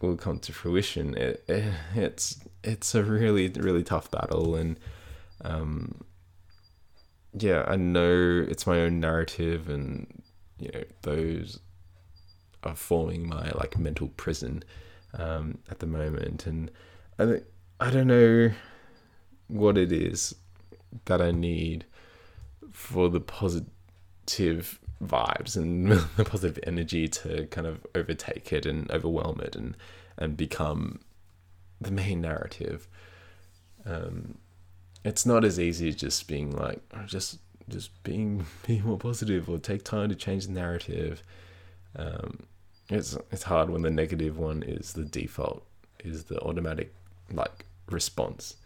will 0.00 0.16
come 0.16 0.38
to 0.40 0.52
fruition. 0.52 1.16
It, 1.16 1.44
it 1.48 1.72
it's 1.94 2.40
it's 2.62 2.94
a 2.94 3.02
really 3.02 3.48
really 3.48 3.82
tough 3.82 4.10
battle, 4.10 4.54
and 4.54 4.78
um, 5.44 6.02
yeah, 7.32 7.64
I 7.66 7.76
know 7.76 8.44
it's 8.48 8.66
my 8.66 8.80
own 8.80 9.00
narrative, 9.00 9.68
and 9.68 10.22
you 10.58 10.70
know 10.72 10.84
those 11.02 11.60
are 12.64 12.74
forming 12.74 13.28
my 13.28 13.50
like 13.54 13.78
mental 13.78 14.08
prison 14.08 14.62
um, 15.14 15.58
at 15.70 15.78
the 15.78 15.86
moment, 15.86 16.46
and 16.46 16.70
I 17.18 17.40
I 17.80 17.90
don't 17.90 18.06
know 18.06 18.52
what 19.48 19.76
it 19.76 19.92
is 19.92 20.34
that 21.04 21.20
I 21.20 21.30
need 21.30 21.84
for 22.70 23.08
the 23.08 23.20
positive 23.20 24.78
vibes 25.02 25.56
and 25.56 25.90
the 26.16 26.24
positive 26.24 26.58
energy 26.66 27.08
to 27.08 27.46
kind 27.46 27.66
of 27.66 27.86
overtake 27.94 28.52
it 28.52 28.66
and 28.66 28.90
overwhelm 28.90 29.40
it 29.40 29.56
and 29.56 29.76
and 30.16 30.36
become 30.36 31.00
the 31.80 31.90
main 31.90 32.20
narrative. 32.20 32.88
Um, 33.84 34.38
it's 35.04 35.26
not 35.26 35.44
as 35.44 35.60
easy 35.60 35.88
as 35.88 35.96
just 35.96 36.26
being 36.26 36.50
like 36.56 36.80
just 37.06 37.38
just 37.68 38.02
being 38.02 38.46
being 38.66 38.84
more 38.84 38.98
positive 38.98 39.48
or 39.48 39.58
take 39.58 39.84
time 39.84 40.08
to 40.08 40.14
change 40.14 40.46
the 40.46 40.52
narrative. 40.52 41.22
Um, 41.96 42.44
it's 42.88 43.16
it's 43.30 43.44
hard 43.44 43.70
when 43.70 43.82
the 43.82 43.90
negative 43.90 44.38
one 44.38 44.62
is 44.62 44.92
the 44.92 45.04
default, 45.04 45.64
is 46.04 46.24
the 46.24 46.40
automatic 46.40 46.94
like 47.32 47.64
response. 47.90 48.56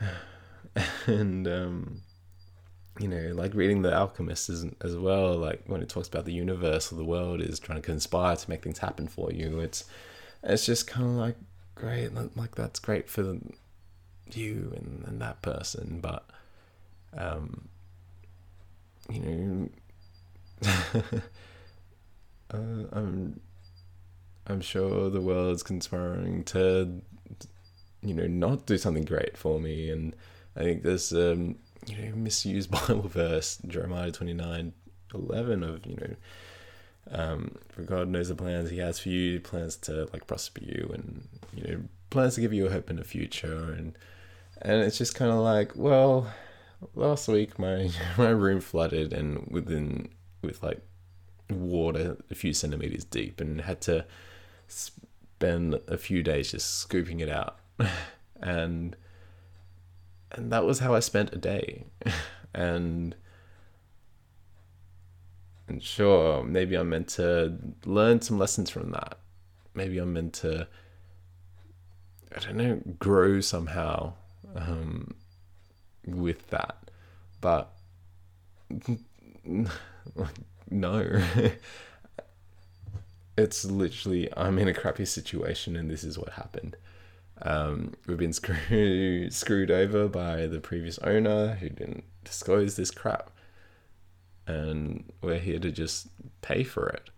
and 1.06 1.48
um, 1.48 2.02
you 2.98 3.08
know, 3.08 3.32
like 3.34 3.54
reading 3.54 3.82
The 3.82 3.94
Alchemist 3.94 4.48
as, 4.48 4.66
as 4.82 4.96
well, 4.96 5.36
like 5.36 5.62
when 5.66 5.82
it 5.82 5.88
talks 5.88 6.08
about 6.08 6.24
the 6.24 6.32
universe 6.32 6.92
or 6.92 6.96
the 6.96 7.04
world 7.04 7.40
is 7.40 7.58
trying 7.58 7.80
to 7.80 7.86
conspire 7.86 8.36
to 8.36 8.50
make 8.50 8.62
things 8.62 8.78
happen 8.78 9.06
for 9.06 9.32
you. 9.32 9.60
It's 9.60 9.84
it's 10.42 10.66
just 10.66 10.86
kind 10.86 11.06
of 11.06 11.12
like 11.12 11.36
great, 11.74 12.14
like 12.36 12.54
that's 12.54 12.78
great 12.78 13.08
for 13.08 13.38
you 14.32 14.72
and, 14.76 15.04
and 15.06 15.20
that 15.20 15.42
person, 15.42 15.98
but 16.00 16.24
um, 17.16 17.68
you 19.10 19.20
know, 19.20 19.68
uh, 22.52 22.84
I'm 22.92 23.40
I'm 24.46 24.60
sure 24.60 25.10
the 25.10 25.20
world's 25.20 25.62
conspiring 25.62 26.44
to 26.44 27.00
you 28.02 28.14
know 28.14 28.26
not 28.26 28.66
do 28.66 28.78
something 28.78 29.04
great 29.04 29.36
for 29.36 29.60
me, 29.60 29.90
and 29.90 30.14
I 30.56 30.62
think 30.62 30.82
there's 30.82 31.12
um 31.12 31.56
you 31.86 31.96
know 31.98 32.16
misused 32.16 32.70
Bible 32.88 33.08
verse 33.08 33.58
Jeremiah 33.66 34.12
twenty 34.12 34.34
nine 34.34 34.72
eleven 35.14 35.62
of 35.62 35.84
you 35.86 35.96
know 35.96 36.16
um, 37.10 37.56
for 37.68 37.82
God 37.82 38.08
knows 38.08 38.28
the 38.28 38.34
plans 38.34 38.70
He 38.70 38.78
has 38.78 38.98
for 38.98 39.10
you, 39.10 39.40
plans 39.40 39.76
to 39.78 40.08
like 40.12 40.26
prosper 40.26 40.62
you, 40.62 40.90
and 40.92 41.28
you 41.54 41.62
know 41.62 41.80
plans 42.10 42.34
to 42.34 42.40
give 42.40 42.52
you 42.52 42.66
a 42.66 42.70
hope 42.70 42.90
in 42.90 42.96
the 42.96 43.04
future, 43.04 43.72
and 43.72 43.96
and 44.62 44.82
it's 44.82 44.98
just 44.98 45.14
kind 45.14 45.30
of 45.30 45.38
like 45.38 45.72
well, 45.76 46.32
last 46.94 47.28
week 47.28 47.58
my 47.58 47.90
my 48.18 48.30
room 48.30 48.60
flooded 48.60 49.12
and 49.12 49.46
within 49.50 50.08
with 50.42 50.62
like 50.62 50.80
water 51.50 52.16
a 52.30 52.34
few 52.34 52.52
centimeters 52.52 53.04
deep, 53.04 53.40
and 53.40 53.60
had 53.60 53.80
to 53.82 54.04
spend 54.68 55.80
a 55.88 55.96
few 55.96 56.22
days 56.22 56.50
just 56.50 56.78
scooping 56.78 57.20
it 57.20 57.28
out, 57.28 57.58
and 58.40 58.96
and 60.32 60.52
that 60.52 60.64
was 60.64 60.80
how 60.80 60.94
I 60.94 61.00
spent 61.00 61.32
a 61.32 61.38
day. 61.38 61.84
and 62.54 63.14
and 65.68 65.82
sure, 65.82 66.44
maybe 66.44 66.76
I'm 66.76 66.90
meant 66.90 67.08
to 67.08 67.56
learn 67.84 68.20
some 68.20 68.38
lessons 68.38 68.70
from 68.70 68.90
that. 68.92 69.18
Maybe 69.74 69.98
I'm 69.98 70.12
meant 70.12 70.32
to 70.34 70.68
I 72.34 72.40
don't 72.40 72.56
know, 72.56 72.80
grow 72.98 73.40
somehow 73.40 74.12
um, 74.54 75.14
with 76.04 76.48
that. 76.50 76.90
But 77.40 77.72
no. 80.70 81.22
it's 83.38 83.64
literally 83.64 84.28
I'm 84.36 84.58
in 84.58 84.68
a 84.68 84.74
crappy 84.74 85.04
situation 85.04 85.76
and 85.76 85.90
this 85.90 86.04
is 86.04 86.18
what 86.18 86.30
happened. 86.30 86.76
Um, 87.42 87.92
we've 88.06 88.16
been 88.16 88.32
screwed 88.32 89.32
screwed 89.32 89.70
over 89.70 90.08
by 90.08 90.46
the 90.46 90.60
previous 90.60 90.98
owner 91.00 91.54
who 91.56 91.68
didn't 91.68 92.04
disclose 92.24 92.76
this 92.76 92.90
crap, 92.90 93.30
and 94.46 95.12
we're 95.20 95.38
here 95.38 95.58
to 95.58 95.70
just 95.70 96.08
pay 96.40 96.64
for 96.64 96.88
it. 96.88 97.10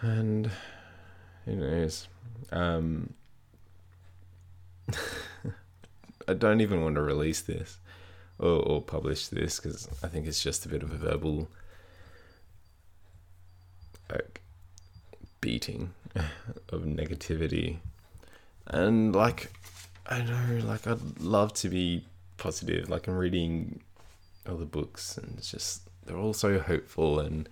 And 0.00 0.50
who 1.44 1.56
knows? 1.56 2.08
Um, 2.52 3.12
I 6.26 6.32
don't 6.32 6.62
even 6.62 6.82
want 6.82 6.94
to 6.94 7.02
release 7.02 7.42
this 7.42 7.78
or, 8.38 8.60
or 8.60 8.82
publish 8.82 9.28
this 9.28 9.60
because 9.60 9.88
I 10.02 10.08
think 10.08 10.26
it's 10.26 10.42
just 10.42 10.66
a 10.66 10.68
bit 10.68 10.82
of 10.82 10.92
a 10.92 10.96
verbal 10.96 11.48
like 14.10 14.40
beating 15.40 15.92
of 16.70 16.82
negativity. 16.82 17.78
And 18.66 19.14
like 19.14 19.52
I 20.06 20.22
know, 20.22 20.66
like 20.66 20.86
I'd 20.86 21.20
love 21.20 21.52
to 21.54 21.68
be 21.68 22.04
positive. 22.36 22.88
Like 22.88 23.08
I'm 23.08 23.16
reading 23.16 23.80
other 24.46 24.64
books 24.64 25.16
and 25.16 25.34
it's 25.38 25.50
just 25.50 25.82
they're 26.04 26.16
all 26.16 26.34
so 26.34 26.58
hopeful 26.58 27.20
and 27.20 27.48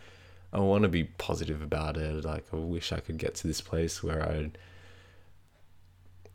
I 0.53 0.59
want 0.61 0.83
to 0.83 0.89
be 0.89 1.05
positive 1.05 1.63
about 1.63 1.97
it. 1.97 2.25
Like 2.25 2.45
I 2.53 2.57
wish 2.57 2.93
I 2.93 3.01
could 3.01 3.19
get 3.19 3.35
to 3.37 3.47
this 3.47 3.61
place 3.61 4.03
where 4.03 4.23
I 4.23 4.51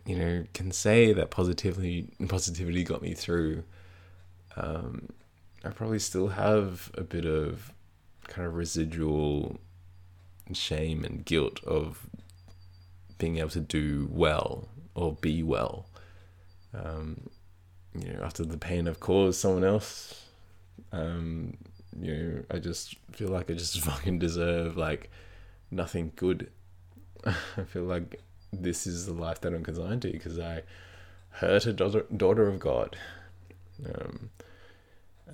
you 0.05 0.17
know 0.17 0.45
can 0.53 0.71
say 0.71 1.13
that 1.13 1.29
positivity 1.29 2.07
positivity 2.27 2.83
got 2.83 3.01
me 3.01 3.13
through. 3.13 3.63
Um, 4.57 5.09
I 5.63 5.69
probably 5.69 5.99
still 5.99 6.29
have 6.29 6.91
a 6.95 7.03
bit 7.03 7.25
of 7.25 7.71
kind 8.27 8.47
of 8.47 8.55
residual 8.55 9.59
shame 10.53 11.03
and 11.03 11.25
guilt 11.25 11.63
of 11.63 12.09
being 13.17 13.37
able 13.37 13.49
to 13.49 13.59
do 13.59 14.07
well 14.11 14.67
or 14.95 15.13
be 15.13 15.43
well. 15.43 15.87
Um, 16.73 17.29
you 17.97 18.13
know, 18.13 18.21
after 18.23 18.43
the 18.43 18.57
pain 18.57 18.87
I've 18.87 18.99
caused 18.99 19.39
someone 19.39 19.63
else, 19.63 20.23
um, 20.91 21.57
you 21.99 22.15
know, 22.15 22.43
I 22.51 22.59
just 22.59 22.95
feel 23.11 23.29
like 23.29 23.49
I 23.49 23.53
just 23.53 23.79
fucking 23.81 24.19
deserve 24.19 24.77
like 24.77 25.09
nothing 25.71 26.11
good. 26.15 26.49
I 27.25 27.63
feel 27.67 27.83
like 27.83 28.21
this 28.53 28.87
is 28.87 29.05
the 29.05 29.13
life 29.13 29.41
that 29.41 29.53
I'm 29.53 29.63
consigned 29.63 30.01
to 30.03 30.11
because 30.11 30.39
I 30.39 30.63
hurt 31.29 31.65
a 31.65 31.73
daughter, 31.73 32.05
daughter 32.15 32.47
of 32.47 32.59
God, 32.59 32.95
um, 33.85 34.29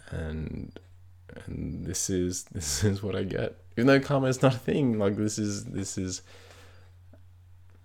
and 0.10 0.80
and 1.46 1.86
this 1.86 2.10
is 2.10 2.44
this 2.52 2.84
is 2.84 3.02
what 3.04 3.16
I 3.16 3.24
get. 3.24 3.58
Even 3.78 3.88
though 3.88 4.00
karma 4.00 4.28
is 4.28 4.42
not 4.42 4.56
a 4.56 4.60
thing, 4.60 5.00
like 5.00 5.16
this 5.16 5.38
is 5.38 5.66
this 5.66 5.98
is 5.98 6.22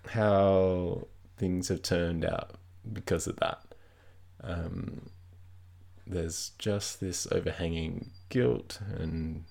how 0.08 1.06
things 1.36 1.68
have 1.68 1.82
turned 1.82 2.24
out 2.24 2.52
because 2.92 3.26
of 3.26 3.36
that. 3.36 3.62
Um, 4.42 5.10
there's 6.06 6.52
just 6.58 7.00
this 7.00 7.26
overhanging 7.30 8.10
guilt 8.28 8.80
and 8.98 9.44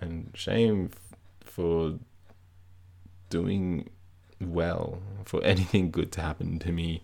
and 0.00 0.30
shame 0.34 0.90
f- 0.92 1.18
for 1.44 1.98
doing 3.30 3.90
well 4.40 5.02
for 5.24 5.42
anything 5.44 5.90
good 5.90 6.12
to 6.12 6.20
happen 6.20 6.58
to 6.58 6.72
me 6.72 7.02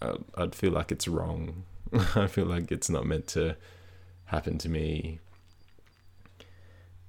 uh, 0.00 0.16
I'd 0.34 0.54
feel 0.54 0.72
like 0.72 0.92
it's 0.92 1.08
wrong 1.08 1.64
I 2.16 2.26
feel 2.26 2.46
like 2.46 2.70
it's 2.70 2.90
not 2.90 3.06
meant 3.06 3.26
to 3.28 3.56
happen 4.26 4.58
to 4.58 4.68
me 4.68 5.20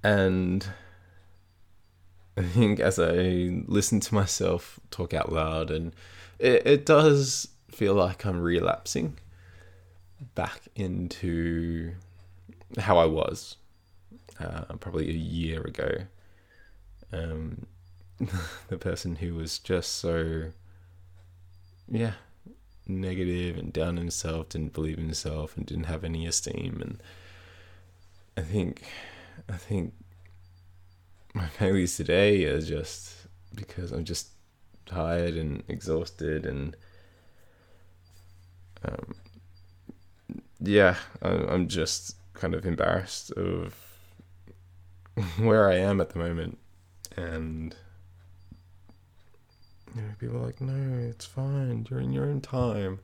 and 0.04 0.67
I 2.38 2.43
think 2.43 2.80
as 2.80 3.00
I 3.00 3.63
listen 3.65 4.00
to 4.00 4.13
myself 4.13 4.80
talk 4.91 5.13
out 5.13 5.32
loud, 5.32 5.71
and 5.71 5.93
it, 6.38 6.65
it 6.67 6.86
does 6.86 7.47
feel 7.71 7.95
like 7.95 8.26
I'm 8.26 8.39
relapsing 8.39 9.17
back 10.36 10.62
into 10.76 11.93
how 12.78 13.00
I 13.00 13.06
was 13.06 13.58
uh, 14.39 14.65
probably 14.80 15.10
a 15.10 15.13
year 15.13 15.62
ago. 15.62 15.89
Um, 17.12 17.65
the 18.67 18.78
person 18.78 19.15
who 19.15 19.34
was 19.34 19.58
just 19.58 19.95
so, 19.95 20.52
yeah, 21.89 22.13
negative 22.88 23.58
and 23.58 23.71
down 23.73 23.89
on 23.89 23.97
himself, 23.97 24.50
didn't 24.50 24.73
believe 24.73 24.97
in 24.97 25.06
himself, 25.06 25.56
and 25.58 25.65
didn't 25.65 25.86
have 25.86 26.04
any 26.04 26.26
esteem. 26.26 26.80
And 26.82 27.02
I 28.36 28.41
think, 28.41 28.84
I 29.50 29.58
think 29.58 29.93
my 31.34 31.47
failures 31.47 31.97
today 31.97 32.45
are 32.45 32.62
just 32.62 33.28
because 33.56 33.91
I'm 33.91 34.06
just 34.06 34.30
tired 34.86 35.36
and 35.36 35.63
exhausted 35.67 36.45
and 36.45 36.76
um, 38.86 39.15
yeah, 40.60 40.95
I'm 41.21 41.67
just 41.67 42.15
kind 42.34 42.54
of 42.54 42.65
embarrassed 42.65 43.32
of 43.32 43.76
where 45.38 45.69
I 45.69 45.76
am 45.76 46.02
at 46.02 46.10
the 46.10 46.19
moment, 46.19 46.58
and 47.15 47.76
people 50.27 50.43
are 50.43 50.45
like, 50.47 50.59
"No, 50.59 51.09
it's 51.09 51.25
fine. 51.25 51.87
You're 51.89 52.01
in 52.01 52.11
your 52.11 52.25
own 52.25 52.41
time. 52.41 52.99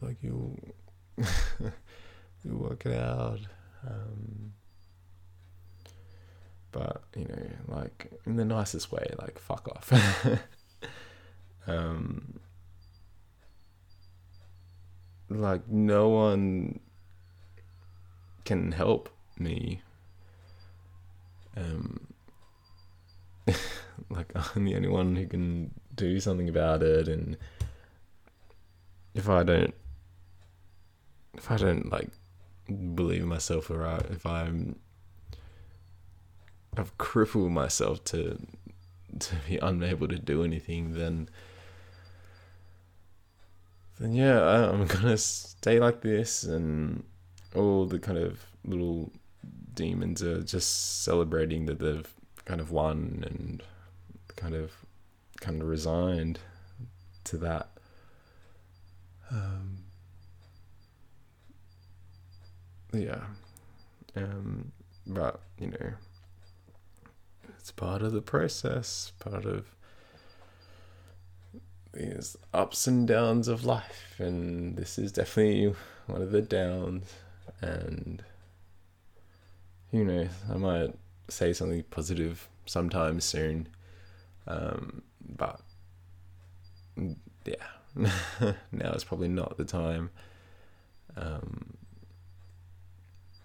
Like 0.00 0.16
you, 0.20 0.56
you 1.16 2.56
work 2.56 2.84
it 2.86 2.98
out." 2.98 3.38
Um, 3.86 4.52
but 6.72 7.02
you 7.14 7.26
know, 7.26 7.76
like 7.76 8.10
in 8.26 8.34
the 8.34 8.44
nicest 8.44 8.90
way, 8.90 9.14
like 9.20 9.38
fuck 9.38 9.68
off. 9.68 9.92
um, 11.68 12.40
like 15.28 15.68
no 15.68 16.08
one 16.08 16.80
can 18.44 18.72
help 18.72 19.08
me. 19.38 19.82
Um, 21.56 22.08
like 24.10 24.32
I'm 24.34 24.64
the 24.64 24.74
only 24.74 24.88
one 24.88 25.14
who 25.14 25.26
can 25.26 25.79
do 25.94 26.20
something 26.20 26.48
about 26.48 26.82
it, 26.82 27.08
and 27.08 27.36
if 29.14 29.28
I 29.28 29.42
don't, 29.42 29.74
if 31.34 31.50
I 31.50 31.56
don't 31.56 31.90
like 31.90 32.10
believe 32.94 33.24
myself, 33.24 33.70
or 33.70 33.84
if 34.10 34.24
I'm 34.24 34.76
I've 36.76 36.96
crippled 36.98 37.52
myself 37.52 38.04
to 38.04 38.38
to 39.18 39.34
be 39.48 39.58
unable 39.58 40.06
to 40.08 40.18
do 40.18 40.44
anything, 40.44 40.94
then 40.94 41.28
then 43.98 44.14
yeah, 44.14 44.70
I'm 44.70 44.86
gonna 44.86 45.18
stay 45.18 45.80
like 45.80 46.00
this, 46.02 46.44
and 46.44 47.04
all 47.54 47.86
the 47.86 47.98
kind 47.98 48.18
of 48.18 48.46
little 48.64 49.10
demons 49.74 50.22
are 50.22 50.42
just 50.42 51.02
celebrating 51.02 51.66
that 51.66 51.78
they've 51.78 52.08
kind 52.44 52.60
of 52.60 52.70
won 52.70 53.24
and 53.26 53.62
kind 54.36 54.54
of 54.54 54.72
kind 55.40 55.62
of 55.62 55.68
resigned 55.68 56.38
to 57.24 57.36
that. 57.38 57.68
Um, 59.30 59.78
yeah, 62.92 63.24
um, 64.16 64.72
but 65.06 65.40
you 65.58 65.68
know, 65.68 65.92
it's 67.58 67.70
part 67.70 68.02
of 68.02 68.12
the 68.12 68.22
process, 68.22 69.12
part 69.20 69.44
of 69.44 69.66
these 71.92 72.36
ups 72.54 72.86
and 72.86 73.06
downs 73.06 73.48
of 73.48 73.64
life, 73.64 74.14
and 74.18 74.76
this 74.76 74.98
is 74.98 75.12
definitely 75.12 75.74
one 76.06 76.22
of 76.22 76.32
the 76.32 76.42
downs. 76.42 77.14
And 77.60 78.22
who 79.90 80.04
knows, 80.04 80.30
I 80.50 80.56
might 80.56 80.94
say 81.28 81.52
something 81.52 81.82
positive 81.90 82.48
sometime 82.66 83.20
soon. 83.20 83.68
Um, 84.46 85.02
but 85.36 85.60
yeah, 87.44 87.54
now 88.72 88.92
is 88.92 89.04
probably 89.04 89.28
not 89.28 89.56
the 89.56 89.64
time. 89.64 90.10
Um, 91.16 91.76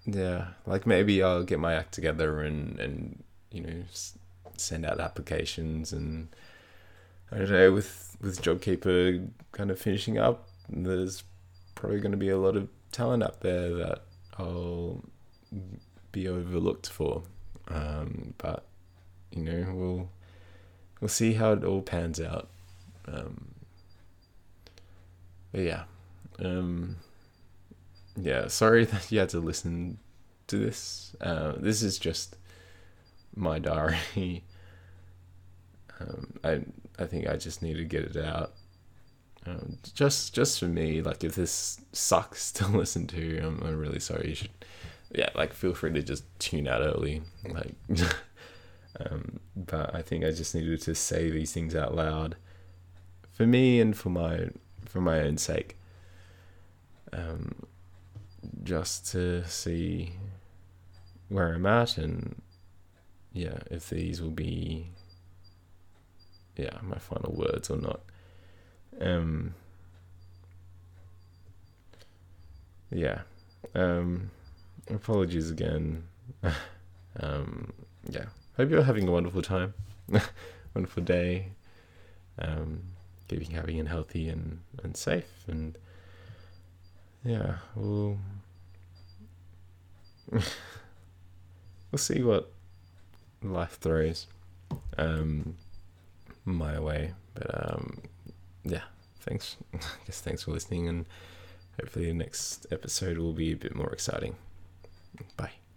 yeah, 0.05 0.49
like 0.65 0.85
maybe 0.85 1.23
I'll 1.23 1.43
get 1.43 1.59
my 1.59 1.73
act 1.73 1.93
together 1.93 2.41
and 2.41 2.79
and 2.79 3.23
you 3.51 3.61
know 3.61 3.83
send 4.57 4.85
out 4.85 4.99
applications 4.99 5.91
and 5.91 6.29
I 7.31 7.39
don't 7.39 7.49
know 7.49 7.71
with 7.71 8.17
with 8.21 8.41
JobKeeper 8.41 9.29
kind 9.51 9.71
of 9.71 9.79
finishing 9.79 10.17
up. 10.17 10.47
There's 10.69 11.23
probably 11.73 11.99
going 11.99 12.11
to 12.11 12.17
be 12.17 12.29
a 12.29 12.37
lot 12.37 12.55
of 12.55 12.69
talent 12.91 13.23
up 13.23 13.41
there 13.41 13.73
that 13.75 14.03
I'll 14.37 15.03
be 16.11 16.27
overlooked 16.27 16.87
for. 16.89 17.23
Um, 17.67 18.33
but 18.37 18.65
you 19.31 19.43
know, 19.43 19.73
we'll 19.73 20.09
we'll 21.05 21.09
see 21.09 21.33
how 21.33 21.53
it 21.53 21.63
all 21.63 21.83
pans 21.83 22.19
out. 22.19 22.47
Um, 23.07 23.53
but 25.51 25.61
yeah, 25.61 25.83
um, 26.43 26.95
yeah. 28.17 28.47
Sorry 28.47 28.85
that 28.91 29.11
you 29.11 29.19
had 29.19 29.29
to 29.29 29.39
listen 29.39 29.99
to 30.47 30.57
this. 30.57 31.15
Uh, 31.21 31.53
this 31.57 31.83
is 31.83 31.99
just 31.99 32.37
my 33.35 33.59
diary. 33.59 34.43
Um, 35.97 36.33
I 36.43 36.59
I 36.99 37.05
think 37.05 37.25
I 37.25 37.37
just 37.37 37.61
need 37.61 37.75
to 37.75 37.85
get 37.85 38.03
it 38.03 38.17
out. 38.17 38.51
Um, 39.45 39.77
just 39.93 40.35
just 40.35 40.59
for 40.59 40.65
me, 40.65 41.01
like 41.01 41.23
if 41.23 41.35
this 41.35 41.79
sucks 41.93 42.51
to 42.57 42.67
listen 42.67 43.07
to, 43.07 43.37
I'm, 43.39 43.63
I'm 43.63 43.77
really 43.77 44.01
sorry. 44.01 44.27
You 44.27 44.35
should, 44.35 44.49
yeah, 45.13 45.29
like 45.35 45.53
feel 45.53 45.73
free 45.73 45.93
to 45.93 46.03
just 46.03 46.25
tune 46.37 46.67
out 46.67 46.81
early. 46.81 47.21
Like, 47.47 47.75
um, 48.99 49.39
but 49.55 49.93
I 49.93 50.01
think 50.01 50.23
I 50.25 50.31
just 50.31 50.55
needed 50.55 50.81
to 50.83 50.95
say 50.95 51.29
these 51.29 51.53
things 51.53 51.75
out 51.75 51.95
loud, 51.95 52.35
for 53.31 53.45
me 53.45 53.79
and 53.79 53.95
for 53.95 54.09
my 54.09 54.49
for 54.85 55.01
my 55.01 55.19
own 55.19 55.37
sake. 55.37 55.77
Um, 57.13 57.55
just 58.63 59.11
to 59.11 59.47
see 59.47 60.13
where 61.29 61.53
I'm 61.53 61.65
at 61.65 61.97
and 61.97 62.41
yeah, 63.33 63.59
if 63.69 63.89
these 63.89 64.21
will 64.21 64.31
be 64.31 64.87
yeah, 66.55 66.77
my 66.81 66.97
final 66.97 67.33
words 67.33 67.69
or 67.69 67.77
not. 67.77 68.01
Um 69.01 69.53
yeah. 72.91 73.21
Um 73.73 74.31
apologies 74.89 75.51
again. 75.51 76.03
um 77.19 77.73
yeah. 78.09 78.25
Hope 78.57 78.69
you're 78.69 78.83
having 78.83 79.07
a 79.07 79.11
wonderful 79.11 79.41
time. 79.41 79.73
wonderful 80.73 81.03
day. 81.03 81.51
Um 82.39 82.81
keeping 83.27 83.51
happy 83.51 83.79
and 83.79 83.89
healthy 83.89 84.29
and, 84.29 84.59
and 84.83 84.95
safe 84.95 85.45
and 85.47 85.75
yeah, 87.23 87.55
we'll 87.75 88.19
we'll 90.31 91.97
see 91.97 92.21
what 92.21 92.51
life 93.41 93.77
throws 93.79 94.27
um, 94.97 95.55
my 96.45 96.79
way. 96.79 97.13
But 97.33 97.71
um, 97.71 98.01
yeah, 98.63 98.83
thanks. 99.21 99.57
I 99.73 99.79
guess 100.05 100.21
thanks 100.21 100.43
for 100.43 100.51
listening, 100.51 100.87
and 100.87 101.05
hopefully 101.79 102.05
the 102.05 102.13
next 102.13 102.67
episode 102.71 103.17
will 103.17 103.33
be 103.33 103.51
a 103.51 103.57
bit 103.57 103.75
more 103.75 103.91
exciting. 103.91 104.35
Bye. 105.35 105.64